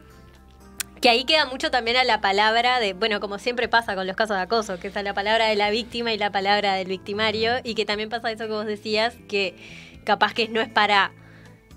[1.01, 4.15] que ahí queda mucho también a la palabra de, bueno, como siempre pasa con los
[4.15, 6.87] casos de acoso, que es a la palabra de la víctima y la palabra del
[6.87, 9.55] victimario, y que también pasa eso que vos decías, que
[10.03, 11.11] capaz que no es para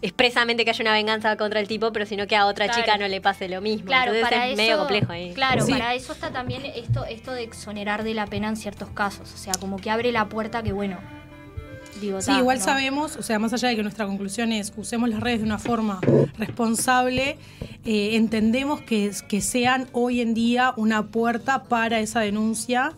[0.02, 2.82] expresamente que haya una venganza contra el tipo, pero sino que a otra Claro.
[2.82, 3.86] chica no le pase lo mismo.
[3.86, 5.32] Claro, Entonces para es eso, medio complejo ahí.
[5.32, 5.72] Claro, Sí.
[5.72, 9.32] para eso está también esto, esto de exonerar de la pena en ciertos casos.
[9.32, 10.98] O sea, como que abre la puerta que, bueno,
[12.06, 12.64] digo, Sí, ta, igual ¿no?
[12.64, 15.58] sabemos, o sea, más allá de que nuestra conclusión es usemos las redes de una
[15.58, 16.00] forma
[16.38, 17.38] responsable,
[17.84, 22.92] eh, entendemos que, que sean hoy en día una puerta para esa denuncia,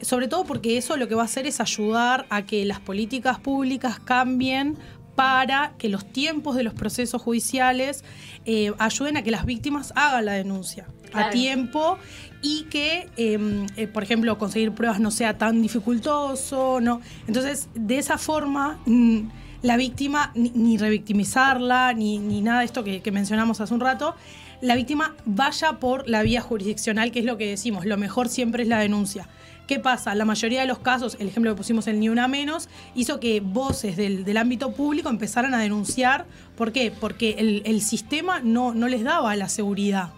[0.00, 3.40] sobre todo porque eso lo que va a hacer es ayudar a que las políticas
[3.40, 4.78] públicas cambien
[5.18, 8.04] para que los tiempos de los procesos judiciales
[8.44, 11.98] eh, ayuden a que las víctimas hagan la denuncia a tiempo
[12.42, 17.00] y que, eh, eh, por ejemplo, conseguir pruebas no sea tan dificultoso, ¿no?
[17.26, 19.20] Entonces, de esa forma, mm,
[19.62, 24.14] la víctima, ni, revictimizarla, ni, ni nada de esto que mencionamos hace un rato,
[24.60, 28.64] la víctima vaya por la vía jurisdiccional, que es lo que decimos, lo mejor siempre
[28.64, 29.28] es la denuncia.
[29.68, 30.14] ¿Qué pasa?
[30.14, 33.40] La mayoría de los casos, el ejemplo que pusimos el Ni Una Menos, hizo que
[33.40, 36.24] voces del, del ámbito público empezaran a denunciar.
[36.56, 36.90] ¿Por qué?
[36.90, 40.08] Porque el, el sistema no, no les daba la seguridad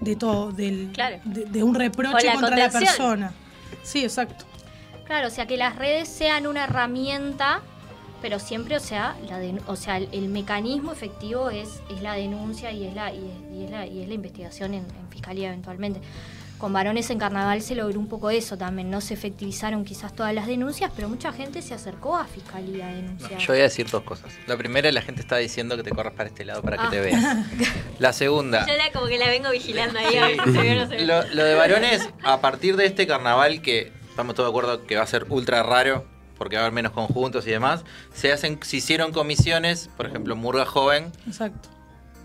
[0.00, 1.18] de todo, del, Claro.
[1.24, 3.32] de, de un reproche la contra la persona.
[3.82, 4.44] Sí, exacto.
[5.06, 7.62] Claro, o sea, que las redes sean una herramienta,
[8.22, 12.12] pero siempre, o sea, la den- o sea el, el mecanismo efectivo es, es la
[12.14, 15.08] denuncia y es la, y es, y es la, y es la investigación en, en
[15.10, 16.00] fiscalía eventualmente.
[16.60, 18.90] Con varones en carnaval se logró un poco eso también.
[18.90, 22.92] No se efectivizaron quizás todas las denuncias, pero mucha gente se acercó a fiscalía a
[22.92, 23.38] denunciar.
[23.40, 24.32] Yo voy a decir dos cosas.
[24.46, 26.90] La primera, la gente está diciendo que te corras para este lado para Ah.
[26.90, 27.36] que te veas.
[27.98, 30.72] La segunda, Yo la como que la vengo vigilando ahí a ver si se ve
[30.72, 31.06] o no se ve.
[31.06, 34.96] lo, lo de varones, a partir de este carnaval que estamos todos de acuerdo que
[34.96, 36.06] va a ser ultra raro,
[36.38, 37.84] porque va a haber menos conjuntos y demás,
[38.14, 41.68] se hacen, se hicieron comisiones, por ejemplo, Murga Joven, Exacto.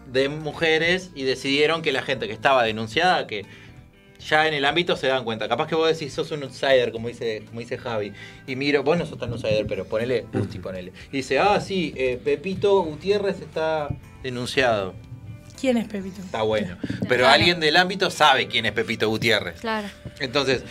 [0.08, 3.46] de mujeres y decidieron que la gente que estaba denunciada, que
[4.20, 5.48] ya en el ámbito se dan cuenta.
[5.48, 8.14] Capaz que vos decís, sos un outsider, como dice, como dice Javi.
[8.48, 10.92] Y miro, vos no sos tan outsider, pero ponele, Gusti, ponele.
[11.12, 13.90] Y dice, ah, sí, eh, Pepito Gutiérrez está
[14.24, 14.94] denunciado.
[15.60, 16.22] ¿Quién es Pepito?
[16.22, 16.78] Está bueno.
[17.08, 17.28] Pero Claro.
[17.34, 19.62] alguien del ámbito sabe quién es Pepito Gutiérrez.
[19.62, 19.88] Claro.
[20.20, 20.64] Entonces,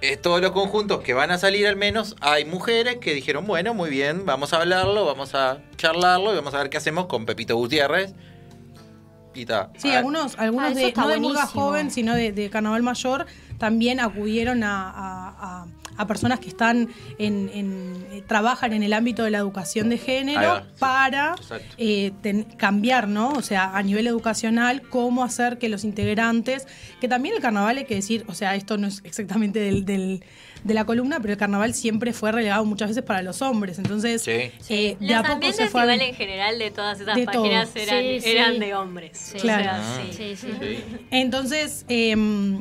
[0.00, 3.74] eh, todos los conjuntos que van a salir al menos, hay mujeres que dijeron, bueno,
[3.74, 7.26] muy bien, vamos a hablarlo, vamos a charlarlo y vamos a ver qué hacemos con
[7.26, 8.14] Pepito Gutiérrez.
[9.76, 11.46] Sí, algunos, algunos Ah, de, no de Murga.
[11.46, 13.26] Joven, sino de, de Carnaval Mayor,
[13.58, 15.66] también acudieron a, a- a-
[15.96, 19.98] a personas que están en, en- eh, trabajan en el ámbito de la educación de
[19.98, 21.34] género va, para
[21.76, 23.30] eh, ten- cambiar, ¿no?
[23.30, 26.68] O sea, a nivel educacional, cómo hacer que los integrantes,
[27.00, 30.24] que también el carnaval hay que decir, o sea, esto no es exactamente del, del-
[30.64, 33.78] de la columna, pero el carnaval siempre fue relegado muchas veces para los hombres.
[33.78, 34.50] Entonces, Sí.
[34.68, 35.82] eh, de a poco ambientes se fue.
[35.82, 37.82] igual en general de todas esas De páginas todo.
[37.82, 38.30] eran, Sí, sí.
[38.30, 39.18] eran de hombres.
[39.18, 39.38] Sí.
[39.38, 39.62] O Claro.
[39.64, 40.02] sea, Ah.
[40.10, 40.12] sí.
[40.16, 40.48] Sí, sí.
[40.60, 40.78] Sí.
[41.10, 42.14] Entonces, eh,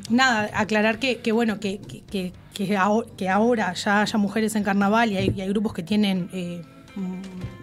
[0.10, 4.56] nada, aclarar que, que bueno, que, que, que, que aho- que ahora ya haya mujeres
[4.56, 6.62] en carnaval y hay, y hay grupos que tienen eh,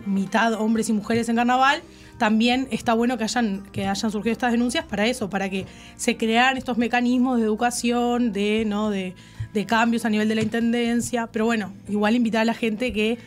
[0.07, 1.83] mitad hombres y mujeres en carnaval,
[2.19, 5.67] también está bueno que hayan, que hayan surgido estas denuncias para eso, para que
[5.97, 8.91] se crearan estos mecanismos de educación, de, ¿no?
[8.91, 9.15] de,
[9.55, 11.29] de cambios a nivel de la intendencia.
[11.33, 13.19] Pero bueno, igual invitar a la gente que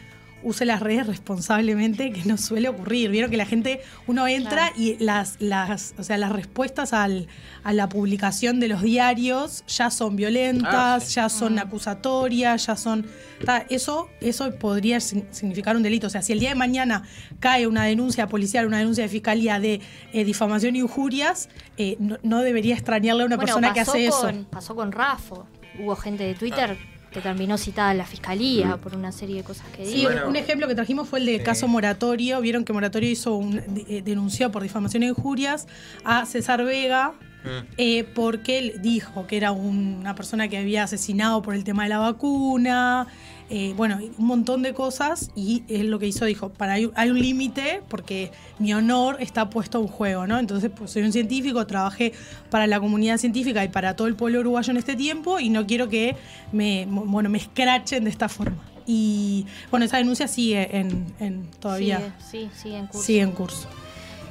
[0.43, 3.09] use las redes responsablemente, que no suele ocurrir.
[3.09, 7.28] Vieron que la gente, uno entra y las, las, o sea, las respuestas al,
[7.63, 11.15] a la publicación de los diarios ya son violentas, Ah, sí.
[11.15, 13.07] ya son acusatorias, ya son.
[13.45, 16.07] ta, eso, eso podría sin- significar un delito.
[16.07, 17.01] O sea, si el día de mañana
[17.39, 19.82] cae una denuncia policial, una denuncia de fiscalía de
[20.13, 24.07] eh, difamación y injurias, eh, no, no debería extrañarle a una Bueno, persona que hace
[24.09, 24.45] con, eso.
[24.51, 25.47] Pasó con Rafo.
[25.80, 26.78] Hubo gente de Twitter
[27.11, 30.11] que terminó citada en la fiscalía por una serie de cosas que Sí, dijo.
[30.11, 30.28] bueno.
[30.28, 31.43] un ejemplo que trajimos fue el de Sí.
[31.43, 32.41] caso Moratorio.
[32.41, 35.67] Vieron que Moratorio hizo un, eh, denunció por difamación e injurias
[36.03, 37.13] a César Vega
[37.43, 37.49] Mm.
[37.78, 41.84] eh, porque él dijo que era un- una persona que había asesinado por el tema
[41.84, 43.07] de la vacuna.
[43.50, 47.10] Eh, bueno, un montón de cosas y él lo que hizo dijo, para hay, hay
[47.10, 50.38] un límite porque mi honor está puesto en juego, ¿no?
[50.38, 52.12] Entonces, pues soy un científico, trabajé
[52.50, 55.66] para la comunidad científica y para todo el pueblo uruguayo en este tiempo y no
[55.66, 56.16] quiero que
[56.52, 58.58] me, bueno, me escrachen de esta forma.
[58.86, 63.04] Y bueno, esa denuncia sigue en, en todavía, Sigue, sí, sigue en curso.
[63.06, 63.68] sigue en curso.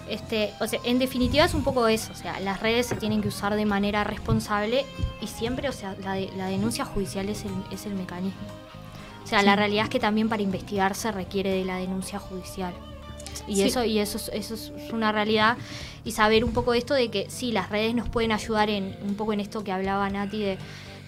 [0.09, 3.23] Este, o sea, en definitiva es un poco eso, o sea, las redes se tienen
[3.23, 4.85] que usar de manera responsable
[5.21, 8.39] y siempre, o sea, la, de- la denuncia judicial es el, es el mecanismo.
[9.27, 9.47] O sea, Sí.
[9.47, 12.73] la realidad es que también para investigar se requiere de la denuncia judicial.
[13.49, 13.63] Y Sí.
[13.63, 15.57] eso, y eso, es, eso es una realidad.
[16.05, 19.17] Y saber un poco esto de que sí, las redes nos pueden ayudar en un
[19.17, 20.59] poco en esto que hablaba Nati de,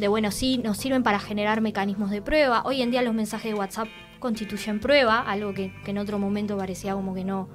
[0.00, 2.62] de bueno, sí, nos sirven para generar mecanismos de prueba.
[2.64, 3.86] Hoy en día los mensajes de WhatsApp
[4.18, 7.48] constituyen prueba, algo que, que en otro momento parecía como que no,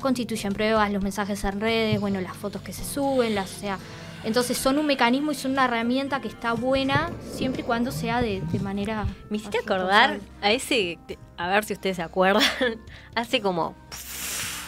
[0.00, 3.78] constituyen pruebas, los mensajes en redes, bueno, las fotos que se suben, las, o sea,
[4.24, 8.20] entonces son un mecanismo y son una herramienta que está buena siempre y cuando sea
[8.20, 9.06] de, de manera.
[9.30, 10.98] Me hiciste acordar a ese,
[11.36, 12.42] a ver si ustedes se acuerdan,
[13.14, 13.74] hace como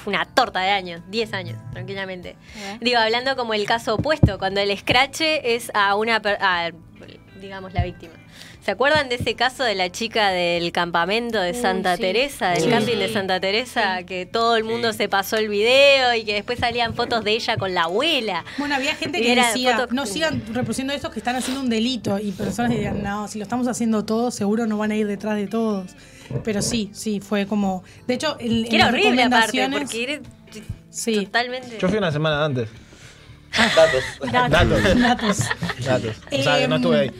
[0.06, 2.36] una torta de años, 10 años, tranquilamente.
[2.80, 6.70] Digo, hablando como el caso opuesto, cuando el escrache es a una, a,
[7.40, 8.14] digamos, la víctima.
[8.64, 12.02] ¿Se acuerdan de ese caso de la chica del campamento de Santa sí.
[12.02, 12.68] Teresa, del Sí.
[12.68, 16.58] camping de Santa Teresa, que todo el mundo se pasó el video y que después
[16.58, 18.44] salían fotos de ella con la abuela?
[18.58, 21.70] Bueno, había gente que era decía, fotos- no sigan reproduciendo estos que están haciendo un
[21.70, 22.18] delito.
[22.18, 25.36] Y personas dirían, no, si lo estamos haciendo todos, seguro no van a ir detrás
[25.36, 25.90] de todos.
[26.44, 27.82] Pero sí, sí, fue como...
[28.06, 30.20] De hecho, Que en era las horrible aparte, recomendaciones- porque era
[30.90, 31.24] Sí.
[31.24, 31.78] totalmente...
[31.80, 32.68] Yo fui una semana antes.
[33.56, 34.04] Datos.
[34.32, 34.82] Datos.
[35.00, 35.38] Datos.
[35.84, 36.16] Datos.
[36.32, 37.10] O sea, que no estuve ahí.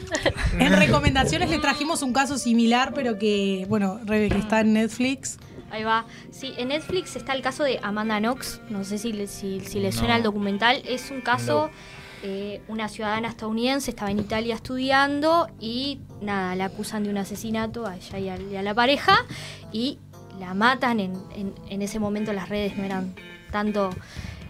[0.59, 5.39] En recomendaciones le trajimos un caso similar, pero que, bueno, Rebe, que está en Netflix.
[5.71, 6.05] Ahí va.
[6.31, 8.61] Sí, en Netflix está el caso de Amanda Knox.
[8.71, 10.17] No sé si le, si, si le suena No.
[10.19, 10.83] el documental.
[10.85, 11.71] Es un caso,
[12.23, 17.87] eh, una ciudadana estadounidense estaba en Italia estudiando y nada, la acusan de un asesinato
[17.87, 19.25] a ella y a, y a la pareja
[19.73, 19.99] y
[20.41, 20.99] la matan.
[21.01, 23.15] En, en, en ese momento las redes no eran
[23.53, 23.91] tanto.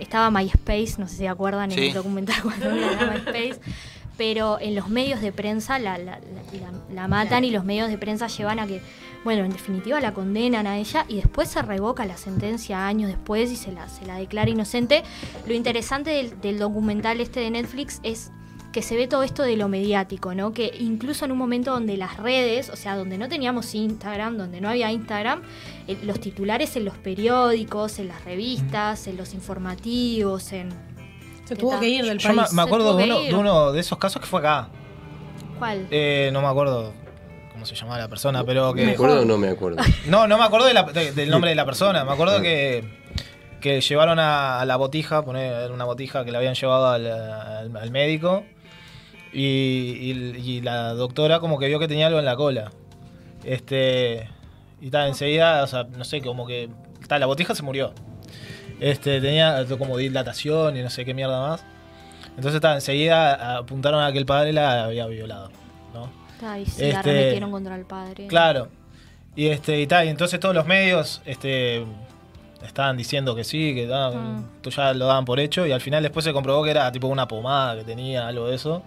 [0.00, 3.60] Estaba MySpace, no sé si se acuerdan en el documental cuando era MySpace.
[4.16, 7.88] Pero en los medios de prensa la, la- la- la- la matan y los medios
[7.88, 8.82] de prensa llevan a que,
[9.24, 13.50] bueno, en definitiva la condenan a ella y después se revoca la sentencia años después
[13.50, 15.04] y se la, se la declara inocente.
[15.46, 18.30] Lo interesante del, del documental este de Netflix es
[18.72, 20.52] que se ve todo esto de lo mediático, ¿no?
[20.52, 24.60] Que incluso en un momento donde las redes, o sea, donde no teníamos Instagram, donde
[24.60, 25.42] no había Instagram,
[25.88, 30.68] eh, los titulares en los periódicos, en las revistas, en los informativos, en...
[31.46, 32.52] Se tuvo que ir del Yo me, país.
[32.52, 34.68] me acuerdo de uno, de uno de esos casos que fue acá.
[35.58, 35.88] ¿Cuál?
[35.90, 36.92] Eh, no me acuerdo
[37.52, 38.86] cómo se llamaba la persona, pero que.
[38.86, 39.82] ¿Me acuerdo o no me acuerdo?
[40.06, 42.04] No, no me acuerdo de la- de- del nombre de la persona.
[42.04, 42.84] Me acuerdo que,
[43.60, 47.04] que llevaron a, a la botija, poner era una botija que le habían llevado al,
[47.10, 48.44] al- al médico.
[49.32, 49.40] Y,
[50.12, 52.70] y- y la doctora como que vio que tenía algo en la cola.
[53.44, 54.28] Este.
[54.80, 56.68] Y tal, enseguida, o sea, no sé, como que.
[57.06, 57.92] tal, la botija se murió.
[58.80, 61.64] Este, tenía como dilatación y no sé qué mierda más.
[62.30, 65.50] Entonces, está, enseguida apuntaron a que el padre la había violado.
[65.92, 66.10] ¿no?
[66.42, 68.26] Ay, sí, la Este, arremetieron contra el padre.
[68.26, 68.68] Claro.
[69.36, 71.84] Y este y tal, y entonces todos los medios este
[72.66, 76.24] estaban diciendo que sí, que ah, ya lo daban por hecho y al final después
[76.24, 78.82] se comprobó que era tipo una pomada que tenía, algo de eso.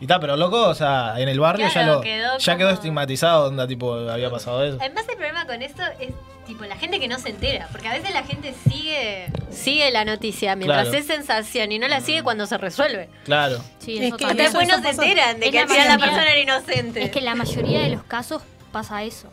[0.00, 2.70] Y tal, pero loco, o sea, en el barrio ya lo quedó ya como- quedó
[2.70, 4.76] estigmatizado, onda tipo había pasado eso.
[4.80, 6.10] Además el problema con esto es
[6.46, 10.04] tipo la gente que no se entera, porque a veces la gente sigue sigue la
[10.04, 10.98] noticia mientras Claro.
[10.98, 13.08] es sensación y no la sigue cuando se resuelve.
[13.24, 13.58] Claro.
[13.78, 14.26] Sí, Es eso que.
[14.34, 16.14] Después no eso se pasa- enteran de Es que la al final la mayoría.
[16.14, 17.02] persona era inocente.
[17.02, 18.42] Es que en la mayoría de los casos
[18.72, 19.28] pasa eso.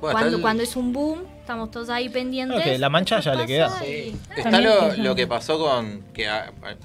[0.00, 2.62] Bueno, cuando, está el- cuando es un boom, estamos todos ahí pendientes.
[2.62, 3.80] Que la mancha ya le queda.
[4.36, 6.28] Está lo, lo que pasó con, que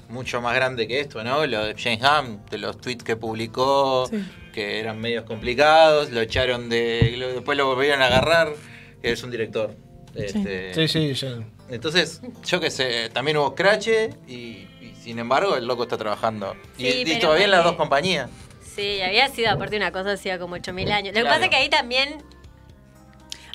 [0.08, 1.46] mucho más grande que esto, ¿no?
[1.46, 4.24] Lo de James Ham, de los tweets que publicó, Sí.
[4.52, 7.14] que eran medios complicados, lo echaron de...
[7.16, 8.48] lo- después lo volvieron a agarrar,
[9.02, 9.74] que es un director.
[10.14, 13.88] Este, Sí, sí, yo- Entonces, yo qué sé, también hubo Scratch
[14.26, 16.54] y, y sin embargo el loco está trabajando.
[16.78, 18.30] Y, Sí, y pero todavía en las dos compañías.
[18.74, 21.08] Sí, había sido aparte una cosa hacía como 8000 años.
[21.14, 21.34] Lo que Claro.
[21.36, 22.22] pasa es que ahí también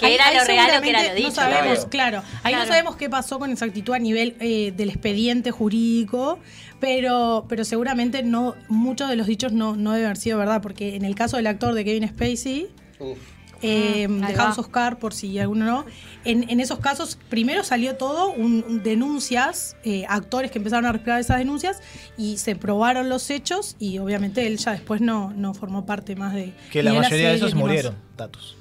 [0.01, 1.29] que Ahí- era ahí lo real o que era lo dicho.
[1.29, 1.89] No sabemos, Claro.
[1.89, 2.23] claro.
[2.43, 2.65] Ahí Claro.
[2.65, 6.39] no sabemos qué pasó con exactitud a nivel eh, del expediente jurídico,
[6.79, 10.95] pero, pero seguramente no muchos de los dichos no, no deben haber sido verdad, porque
[10.95, 12.67] en el caso del actor de Kevin Spacey,
[12.99, 13.17] Uf.
[13.61, 14.33] eh, Mm, de.
[14.33, 15.85] House of Cards, por si alguno no,
[16.25, 20.91] en, en esos casos primero salió todo, un, un denuncias, eh, actores que empezaron a
[20.91, 21.79] respirar esas denuncias
[22.17, 26.33] y se probaron los hechos y obviamente él ya después no, no formó parte más
[26.33, 26.53] de...
[26.71, 28.55] que la mayoría de esos murieron, datos.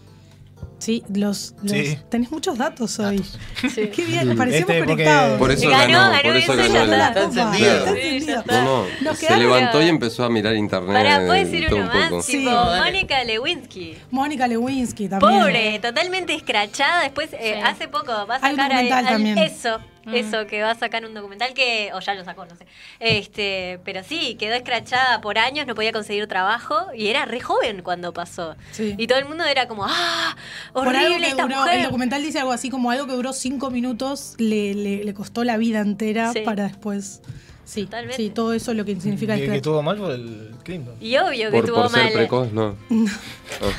[0.81, 1.99] Sí, los, los- Sí.
[2.09, 3.23] tenés muchos datos hoy.
[3.75, 5.39] Qué bien, parecemos Este, porque- conectados.
[5.39, 6.73] Por eso Ganó, ganó, ganó por eso ganó.
[6.75, 7.09] ya está.
[7.09, 7.77] Está encendido.
[7.77, 8.65] Está Sí, ya está.
[8.65, 10.93] No, no, se levantó y empezó a mirar internet.
[10.97, 12.17] Para, ¿puedo y decir uno un poco.
[12.17, 12.25] más?
[12.25, 12.39] Sí.
[12.39, 12.51] Tipo.
[12.51, 13.97] Mónica Lewinsky.
[14.11, 15.41] Mónica Lewinsky también.
[15.41, 17.03] Pobre, totalmente escrachada.
[17.03, 17.61] Después, eh, Sí.
[17.63, 19.39] hace poco va a sacar al- documental al- también.
[19.39, 20.15] eso, Mm.
[20.15, 22.67] eso, que va a sacar un documental que, o ya lo sacó, no sé.
[23.01, 27.83] Este, pero sí, quedó escrachada por años, no podía conseguir trabajo y era re joven
[27.83, 28.57] cuando pasó.
[28.73, 28.95] Sí.
[28.99, 30.37] Y todo el mundo era como, ¡ah!
[30.73, 31.79] Horrible esta duró, mujer.
[31.79, 35.45] el documental dice algo así como algo que duró cinco minutos le, le, le costó
[35.45, 36.41] la vida entera Sí.
[36.41, 37.21] para después.
[37.65, 38.17] Sí, Totalmente.
[38.17, 39.63] sí, todo eso es lo que significa Que, el que scratch.
[39.65, 40.95] tuvo mal fue el Clinton.
[41.01, 42.13] Y obvio que Por, estuvo por ser mal.
[42.13, 42.75] precoz, no.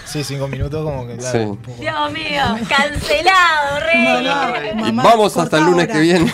[0.06, 1.40] Sí, cinco minutos como que claro.
[1.40, 1.46] Sí.
[1.46, 1.82] un poco.
[1.82, 4.04] Dios mío, cancelado, rey.
[4.04, 5.94] No, no, Y mamá, vamos hasta el lunes ahora.
[5.94, 6.34] que viene.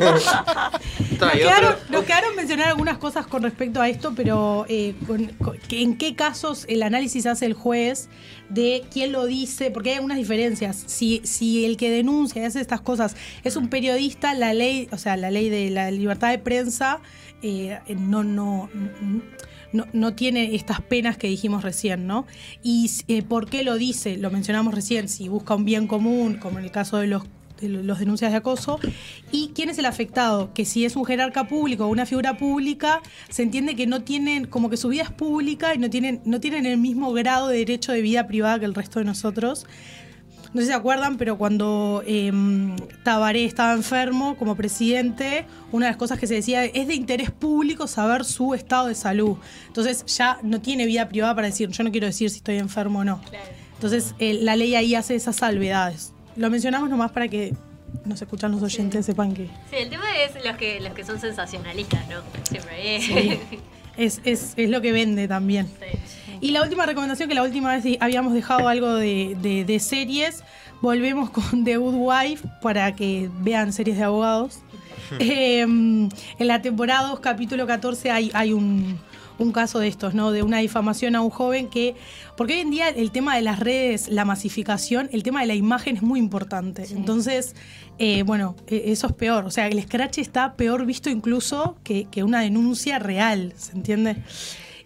[0.00, 4.66] Nos Está, y quedaron, otro- nos quedaron mencionar algunas cosas con respecto a esto, pero
[4.68, 8.08] eh, con- con- que en qué casos el análisis hace el juez
[8.48, 10.82] de quién lo dice, porque hay algunas diferencias.
[10.86, 14.98] Si, si el que denuncia y hace estas cosas es un periodista, la ley, o
[14.98, 16.97] sea, la ley de la libertad de prensa
[17.42, 18.68] eh, no, no,
[19.72, 22.26] no, no tiene estas penas que dijimos recién, ¿no?
[22.62, 26.58] Y eh, por qué lo dice, lo mencionamos recién, si busca un bien común, como
[26.58, 27.24] en el caso de los
[27.60, 28.78] de los denuncias de acoso,
[29.32, 33.02] y quién es el afectado, que si es un jerarca público o una figura pública,
[33.28, 36.40] se entiende que no tienen, como que su vida es pública y no tienen, no
[36.40, 39.66] tienen el mismo grado de derecho de vida privada que el resto de nosotros.
[40.54, 42.32] No sé si se acuerdan, pero cuando eh,
[43.04, 47.30] Tabaré estaba enfermo como presidente, una de las cosas que se decía es de interés
[47.30, 49.36] público saber su estado de salud.
[49.66, 53.00] Entonces ya no tiene vida privada para decir, yo no quiero decir si estoy enfermo
[53.00, 53.20] o no.
[53.74, 56.12] Entonces eh, la ley ahí hace esas salvedades.
[56.36, 57.54] Lo mencionamos nomás para que
[58.04, 61.20] nos escuchan los oyentes sepan que Sí, el tema es los que, los que son
[61.20, 62.16] sensacionalistas, ¿no?
[62.48, 62.96] Siempre.
[62.96, 63.00] ¿eh?
[63.00, 63.58] Sí.
[63.96, 65.68] es, es, es lo que vende también.
[66.40, 70.42] Y la última recomendación, que la última vez habíamos dejado algo de, de- de series,
[70.80, 74.60] volvemos con The Good Wife para que vean series de abogados.
[75.20, 78.98] Eh, en la temporada 2, capítulo 14, hay, hay un,
[79.38, 80.32] un caso de estos, ¿no?
[80.32, 81.94] De una difamación a un joven que.
[82.36, 85.54] Porque hoy en día el tema de las redes, la masificación, el tema de la
[85.54, 86.86] imagen es muy importante.
[86.90, 87.56] Entonces,
[87.98, 89.46] eh, bueno, e- eso es peor.
[89.46, 94.16] O sea, el scratch está peor visto incluso que, que una denuncia real, ¿se entiende?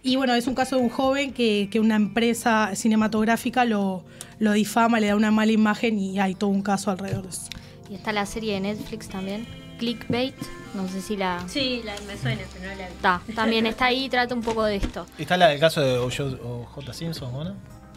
[0.03, 4.05] Y bueno, es un caso de un joven que, que una empresa cinematográfica lo,
[4.41, 7.49] lo difama, le da una mala imagen y hay todo un caso alrededor de eso.
[7.89, 9.47] Y está la serie de Netflix también,
[9.79, 10.35] Clickbait.
[10.75, 11.45] No sé si la.
[11.49, 12.95] Sí, la, me suena, pero no la vi.
[12.95, 15.07] Está, también está ahí, trata un poco de esto.
[15.19, 16.93] Y está la- el caso de O.J.
[16.95, 17.55] Simpson, ¿no?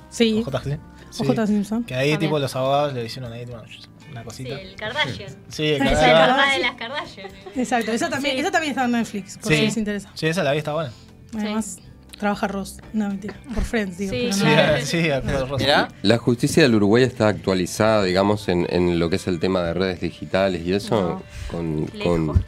[0.09, 0.43] Sí.
[0.45, 0.59] O.J.
[0.63, 1.25] Simpson.
[1.25, 1.47] O.J.
[1.47, 1.83] Simpson.
[1.85, 2.29] Que ahí, También.
[2.29, 3.63] tipo, los abogados le hicieron ahí bueno,
[4.11, 4.61] una Sí, cosita.
[4.61, 5.35] el Kardashian.
[5.49, 6.27] Sí, el Es el Kardashian.
[6.37, 7.29] papá de las Kardashian.
[7.55, 8.41] Exacto, esa también, Sí.
[8.41, 9.57] esa también está en Netflix, por Sí.
[9.57, 10.11] si les interesa.
[10.13, 10.91] Sí, esa la vi, está buena.
[11.33, 11.79] Además,
[12.17, 12.77] trabaja Ross.
[12.93, 13.35] No, mentira.
[13.53, 14.11] Por Friends, digo.
[14.13, 15.57] Sí, pero Sí, no.
[15.57, 15.63] sí.
[15.63, 15.87] Mirá.
[16.01, 19.73] La justicia del Uruguay está actualizada, digamos, en, en lo que es el tema de
[19.73, 22.45] redes digitales y eso, con, con,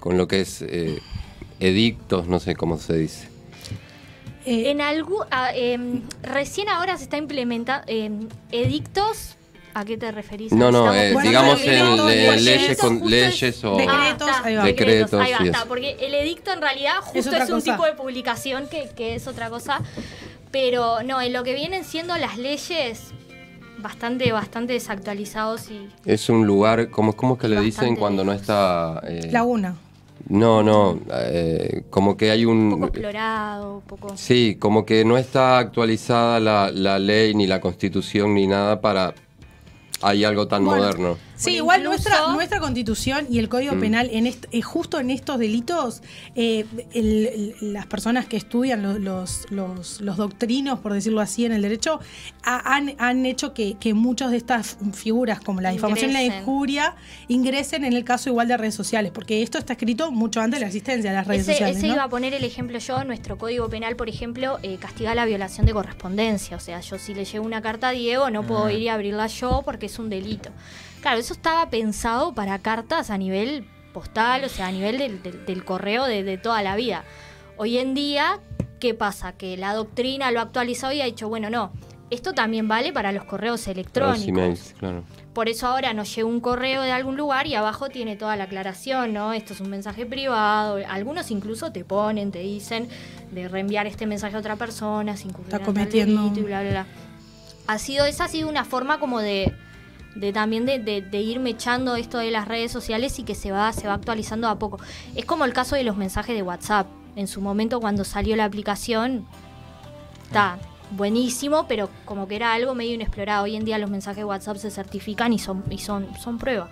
[0.00, 0.98] con lo que es eh,
[1.60, 3.28] edictos, no sé cómo se dice.
[4.46, 5.24] Eh, En algún.
[5.30, 7.84] ah, em, recién ahora se está implementando.
[7.88, 9.36] em, edictos.
[9.74, 10.52] ¿A qué te referís?
[10.52, 13.76] No, no, eh, Bueno, digamos en le- leyes, con, justo leyes o...
[13.76, 14.64] Decretos, está, ahí va.
[14.64, 17.72] Decretos ahí va, está, porque el edicto en realidad justo Es es, un cosa.
[17.72, 19.80] tipo de publicación que, que es otra cosa.
[20.50, 23.12] Pero no, en lo que vienen siendo las leyes,
[23.78, 25.88] bastante, bastante desactualizados y.
[26.04, 29.00] Es un lugar, ¿cómo, cómo es que le dicen cuando no está...?
[29.06, 29.76] eh, Laguna.
[30.28, 32.82] no, no, eh, como que hay poco un...
[32.84, 34.16] explorado, poco.
[34.16, 39.14] Sí, como que no está actualizada la, la ley, ni la constitución, ni nada para...
[40.02, 41.18] Hay algo tan Bueno, moderno.
[41.38, 43.80] Sí, Bueno, igual incluso- nuestra, nuestra constitución y el código Mm.
[43.80, 46.02] penal, en est- eh, justo en estos delitos,
[46.34, 51.44] eh, el- el- las personas que estudian lo- los, los, los doctrinos, por decirlo así,
[51.44, 52.00] en el derecho,
[52.42, 56.24] ha- han, han hecho que, que muchas de estas figuras, como la difamación y la
[56.24, 56.96] injuria,
[57.28, 60.62] ingresen en el caso igual de redes sociales, porque esto está escrito mucho antes de
[60.62, 61.76] la existencia de las redes Ese, sociales.
[61.76, 61.94] ese ¿no?
[61.94, 63.04] iba a poner el ejemplo yo.
[63.04, 66.56] Nuestro código penal, por ejemplo, eh, castiga la violación de correspondencia.
[66.56, 69.28] O sea, yo si le llevo una carta a Diego, no puedo ir y abrirla
[69.28, 70.50] yo porque es un delito.
[71.00, 75.46] Claro, eso estaba pensado para cartas a nivel postal, o sea, a nivel del, del-
[75.46, 77.04] del correo de, de toda la vida.
[77.56, 78.40] Hoy en día,
[78.80, 79.32] ¿qué pasa?
[79.32, 81.72] Que la doctrina lo ha actualizado y ha dicho, bueno, no,
[82.10, 84.28] esto también vale para los correos Para los electrónicos.
[84.28, 85.04] emails, claro.
[85.34, 88.44] Por eso ahora nos llega un correo de algún lugar y abajo tiene toda la
[88.44, 89.32] aclaración, ¿no?
[89.32, 90.78] Esto es un mensaje privado.
[90.88, 92.88] Algunos incluso te ponen, te dicen
[93.30, 96.70] de reenviar este mensaje a otra persona sin incurrir Está cometiendo- delito y bla, bla,
[96.70, 96.86] bla.
[97.68, 99.54] Ha sido, esa ha sido una forma como de,
[100.14, 103.52] de también de, de, de ir mechando esto de las redes sociales y que se
[103.52, 104.78] va, se va actualizando a poco.
[105.14, 106.86] Es como el caso de los mensajes de WhatsApp.
[107.16, 109.26] En su momento cuando salió la aplicación,
[110.24, 110.58] está
[110.92, 113.44] buenísimo, pero como que era algo medio inexplorado.
[113.44, 116.68] Hoy en día los mensajes de WhatsApp se certifican y son, y son, son prueba.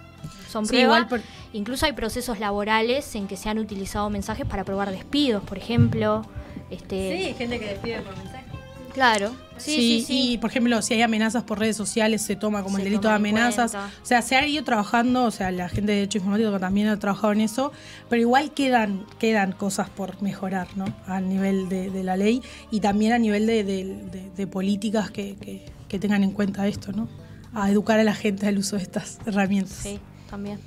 [0.49, 0.84] Son Sí, prueba.
[0.87, 1.20] igual por-
[1.53, 6.22] Incluso hay procesos laborales en que se han utilizado mensajes para probar despidos, por ejemplo.
[6.70, 8.45] Este, Sí, gente que despide por mensaje.
[8.93, 9.32] Claro.
[9.59, 10.32] Sí, sí, sí.
[10.32, 13.09] Y por ejemplo, si hay amenazas por redes sociales, se toma como Se el delito
[13.09, 13.74] de amenazas.
[13.74, 16.88] O sea, se ha ido trabajando, o sea, la gente de Derecho Informático que también
[16.88, 17.72] ha trabajado en eso,
[18.09, 20.84] pero igual quedan, quedan cosas por mejorar, ¿no?
[21.07, 25.11] A nivel de, de la ley y también a nivel de, de- de- de políticas
[25.11, 27.09] que, que- que tengan en cuenta esto, ¿no?
[27.54, 29.78] A educar a la gente al uso de estas herramientas.
[29.82, 29.98] Sí,
[30.28, 30.59] también.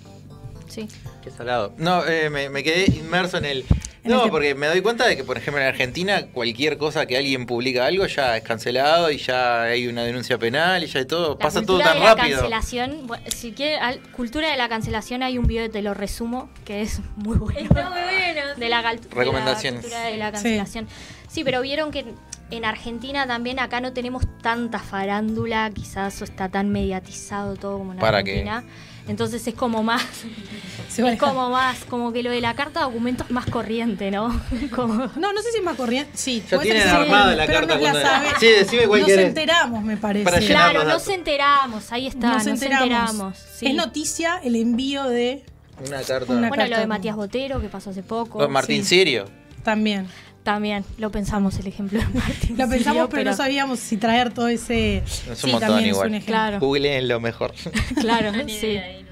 [0.68, 0.88] Sí.
[1.24, 1.74] Qué salado.
[1.78, 3.66] No, eh, me, me quedé inmerso en el.
[4.04, 7.46] No, porque me doy cuenta de que, por ejemplo, en Argentina, cualquier cosa que alguien
[7.46, 11.34] publica algo ya es cancelado y ya hay una denuncia penal y ya hay todo.
[11.34, 12.38] La Pasa todo cultura tan de la rápido.
[12.40, 15.94] cancelación, bueno, si quiere, al- cultura de la cancelación hay un video de te lo
[15.94, 17.60] resumo que es muy bueno.
[17.60, 18.42] Está muy bueno.
[18.58, 19.82] de la, gal- de la Recomendaciones.
[19.82, 20.88] cultura de la cancelación.
[21.30, 21.44] Sí.
[21.44, 22.06] pero vieron que
[22.52, 28.00] en Argentina también acá no tenemos tanta farándula, quizás está tan mediatizado todo como en
[28.00, 28.32] ¿Para qué?
[28.50, 28.64] Argentina.
[29.08, 30.04] Entonces es como más,
[30.98, 34.30] es como más, como que lo de la carta de documentos es más corriente, ¿no?
[34.76, 36.12] Como- No, no sé si es más corriente.
[36.14, 38.28] Sí, Ya tienen sí, armada la pero carta nos la sabe.
[38.40, 39.26] Sí, decime cuál Nos querés.
[39.30, 40.46] enteramos, me parece.
[40.48, 42.84] Claro, nos enteramos, ahí está, nos nos, enteramos.
[42.84, 43.38] enteramos.
[43.56, 43.66] sí.
[43.68, 45.44] Es noticia el envío de
[45.88, 46.32] Una carta.
[46.32, 48.38] Una bueno, lo de Matías Botero, que pasó hace poco.
[48.40, 48.98] O Martín Sí.
[49.00, 49.26] Sirio.
[49.64, 50.08] también.
[50.44, 52.58] También, lo pensamos el ejemplo de Martín.
[52.58, 54.98] Lo pensamos, pero, no sabíamos si traer todo ese.
[55.00, 56.08] Es un sí, montón también igual.
[56.08, 56.34] es un ejemplo.
[56.34, 56.60] Claro.
[56.60, 57.54] Googleen lo mejor.
[58.00, 58.68] Claro, Ni sí.
[58.68, 59.12] idea ahí, no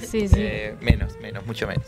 [0.00, 0.06] sé.
[0.06, 0.34] Sí, sí.
[0.38, 1.86] Eh, menos, menos, mucho menos.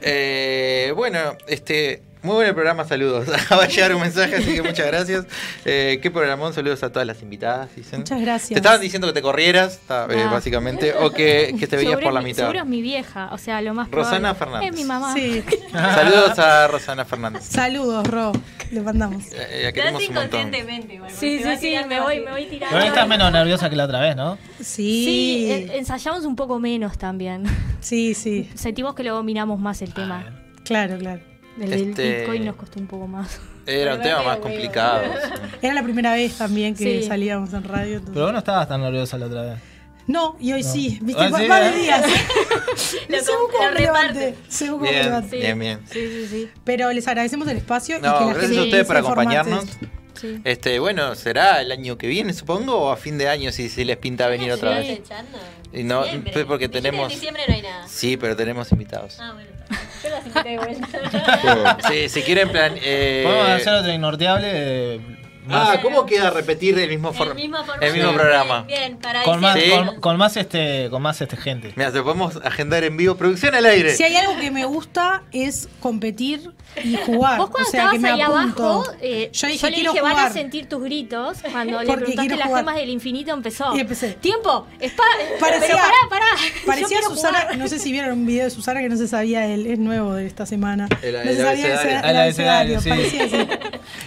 [0.00, 2.02] Eh, bueno, este.
[2.22, 3.26] Muy buen el programa, saludos.
[3.50, 5.26] Va a llegar un mensaje, así que muchas gracias.
[5.64, 6.54] Eh, ¿Qué programón?
[6.54, 7.74] Saludos a todas las invitadas.
[7.74, 7.98] Dicen.
[8.00, 8.48] Muchas gracias.
[8.50, 10.30] Te estaban diciendo que te corrieras, ta- eh, Ah.
[10.30, 12.42] básicamente, o que, que te veías Seguro por la mi- mitad.
[12.44, 14.38] Seguro es mi vieja, o sea, lo más Rosana probable.
[14.38, 14.70] Fernández.
[14.70, 15.14] Es mi mamá.
[15.14, 15.42] Sí.
[15.72, 17.42] Saludos a Rosana Fernández.
[17.44, 18.32] Saludos, Ro.
[18.70, 19.24] Le mandamos.
[19.32, 20.40] Eh, eh, queremos haces un montón.
[20.40, 21.10] inconscientemente igual.
[21.10, 22.74] Sí, sí, sí, me voy, me voy tirando.
[22.76, 24.38] Pero estás menos nerviosa que la otra vez, ¿no?
[24.60, 25.04] Sí.
[25.04, 27.42] Sí, ensayamos un poco menos también.
[27.80, 28.48] Sí, sí.
[28.54, 30.24] Sentimos que lo dominamos más el tema.
[30.64, 31.20] Claro, claro.
[31.60, 33.40] El del Este- Bitcoin nos costó un poco más.
[33.66, 35.04] Era un tema más complicado.
[35.60, 37.06] Era la primera vez también que Sí.
[37.06, 37.92] salíamos en radio.
[37.94, 39.58] entonces- Pero vos no estabas tan nerviosa la otra vez.
[40.08, 40.68] No, y hoy No.
[40.72, 40.98] sí.
[41.00, 41.22] ¿Viste?
[41.22, 41.82] Ah, sí, va de ¿eh?
[41.82, 42.04] días.
[42.76, 44.20] Según com- cómo lo me levante.
[44.20, 44.34] reparte.
[44.48, 45.80] Según cómo me Bien, bien, bien.
[45.88, 46.50] Sí, sí, sí.
[46.64, 49.64] Pero les agradecemos el espacio y que la gracias gente a ustedes por acompañarnos.
[50.20, 50.40] Sí.
[50.44, 53.84] Este, bueno, será el año que viene, supongo, o a fin de año si, si
[53.84, 55.00] les pinta venir otra vez.
[55.72, 57.04] Y no, pues porque tenemos.
[57.04, 57.88] En diciembre no hay nada.
[57.88, 59.18] Sí, pero tenemos invitados.
[59.20, 59.48] Ah, bueno.
[60.02, 61.78] Yo las invité de vuelta.
[61.88, 62.74] Sí, si quieren plan.
[62.80, 64.48] eh, Podemos hacer otro inorteable.
[64.52, 65.00] eh,
[65.50, 67.82] Ah, ¿cómo queda repetir el mismo, for- El mismo formato.
[67.84, 68.62] el mismo programa?
[68.62, 69.86] Bien, para con más, diciembre.
[69.94, 71.72] con, con más este, con más este gente.
[71.74, 73.16] Mira, te podemos agendar en vivo.
[73.16, 73.92] Producción al aire.
[73.96, 76.52] Si hay algo que me gusta es competir
[76.84, 77.38] y jugar.
[77.38, 78.62] Vos cuando o sea, que estabas me ahí apunto.
[78.64, 81.38] abajo, eh, yo dije, yo le quiero dije, van a sentir tus gritos.
[81.50, 83.76] Cuando le preguntaste las gemas del infinito, empezó.
[83.76, 84.12] Y empecé.
[84.12, 85.02] Tiempo, espa
[85.40, 86.26] Parecía, pero pará, pará.
[86.64, 89.66] Parecía Susana, no sé si vieron un video de Susana que no se sabía el,
[89.66, 90.88] es nuevo de esta semana.
[91.02, 91.98] El- no el se sabía abecedario.
[92.00, 92.90] el, El abecedario, sí.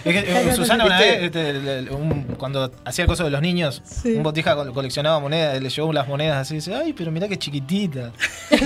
[0.04, 0.18] Es que,
[0.50, 3.82] eh, Susana una vez, este, el- el- un- cuando hacía el coso de los niños,
[3.84, 4.12] Sí.
[4.14, 7.28] un botija col- coleccionaba monedas, le llevó las monedas así, y dice, ay, pero mirá
[7.28, 8.12] qué chiquitita.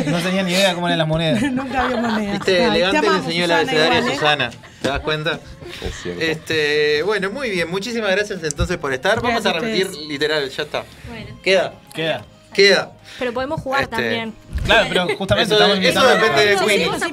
[0.07, 1.43] No tenía ni idea cómo eran las monedas.
[1.53, 2.33] Nunca había moneda.
[2.33, 4.15] Viste, Ay, te elegante le enseñó el Susana, abecedario a igual, ¿eh?
[4.17, 4.51] Susana.
[4.83, 5.41] ¿Te das cuenta?
[5.87, 6.21] Es cierto.
[6.23, 7.71] Este, bueno, muy bien.
[7.71, 9.21] Muchísimas gracias entonces por estar.
[9.23, 10.85] Vamos a repetir literal, ya está.
[11.09, 11.27] Bueno.
[11.43, 12.25] Queda, Queda.
[12.53, 12.93] Queda.
[13.19, 14.35] Pero podemos jugar Este, también.
[14.71, 17.09] Claro, pero justamente Eso- estamos eso depende de Necesito vamos a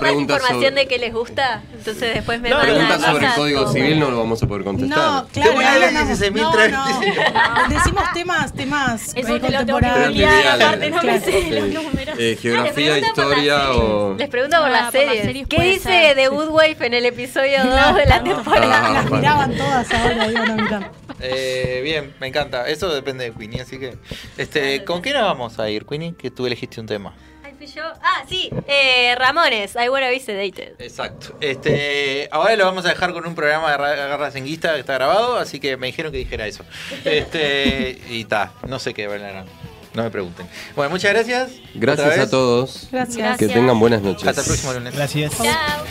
[0.00, 1.62] más, información sobre- de qué les gusta.
[1.76, 4.46] Entonces después me No, mandan preguntas Preguntas sobre el código civil no lo vamos a
[4.46, 4.98] poder contestar.
[4.98, 6.08] No, claro, Te voy a ahí leer andamos.
[6.18, 6.96] 16.000 no, travestis.
[7.16, 7.68] no.
[7.68, 10.08] Decimos temas, temas contemporáneos.
[10.08, 10.62] googlear, Trivial.
[10.62, 11.20] aparte no me Claro.
[11.24, 11.74] sé los Sí.
[11.74, 12.18] números.
[12.40, 14.14] Geografía, les pregunto por las historia o.
[14.18, 15.46] Les pregunto por Ah, las series.
[15.48, 16.26] ¿Qué dice sí.
[16.26, 17.96] Good Wife en el episodio 2 Claro.
[17.96, 18.86] de la temporada?
[18.86, 20.90] Ah, Las miraban todas ahora, iban a mirar.
[21.20, 22.68] Eh, bien, me encanta.
[22.68, 23.96] Eso depende de Queenie, así que.
[24.36, 26.14] Este, ¿Con qué nos vamos a ir, Queenie?
[26.14, 27.14] Que tú elegiste un tema.
[27.44, 27.82] Ay, fui yo.
[28.02, 28.50] Ah, sí.
[28.66, 30.74] Eh, Ramones, I Wanna Be Sedated.
[30.80, 31.36] Exacto.
[31.40, 34.94] Este, ahora lo vamos a dejar con un programa de Ra- Garra Senguista que está
[34.94, 36.64] grabado, así que me dijeron que dijera eso.
[37.04, 39.46] Este, y está, no sé qué bailarán.
[39.94, 40.48] No me pregunten.
[40.74, 41.52] Bueno, muchas gracias.
[41.74, 42.88] Gracias a todos.
[42.90, 43.38] Gracias.
[43.38, 44.26] Que tengan buenas noches.
[44.26, 44.92] Hasta el próximo lunes.
[44.94, 45.36] Gracias.
[45.36, 45.84] Chao.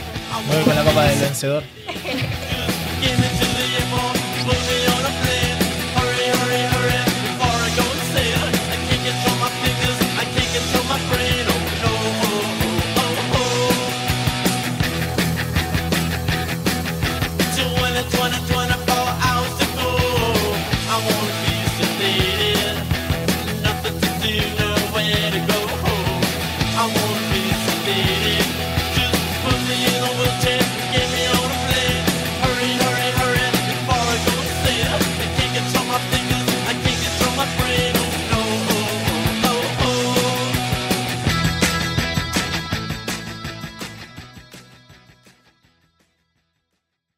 [0.46, 1.62] Voy con la copa del vencedor.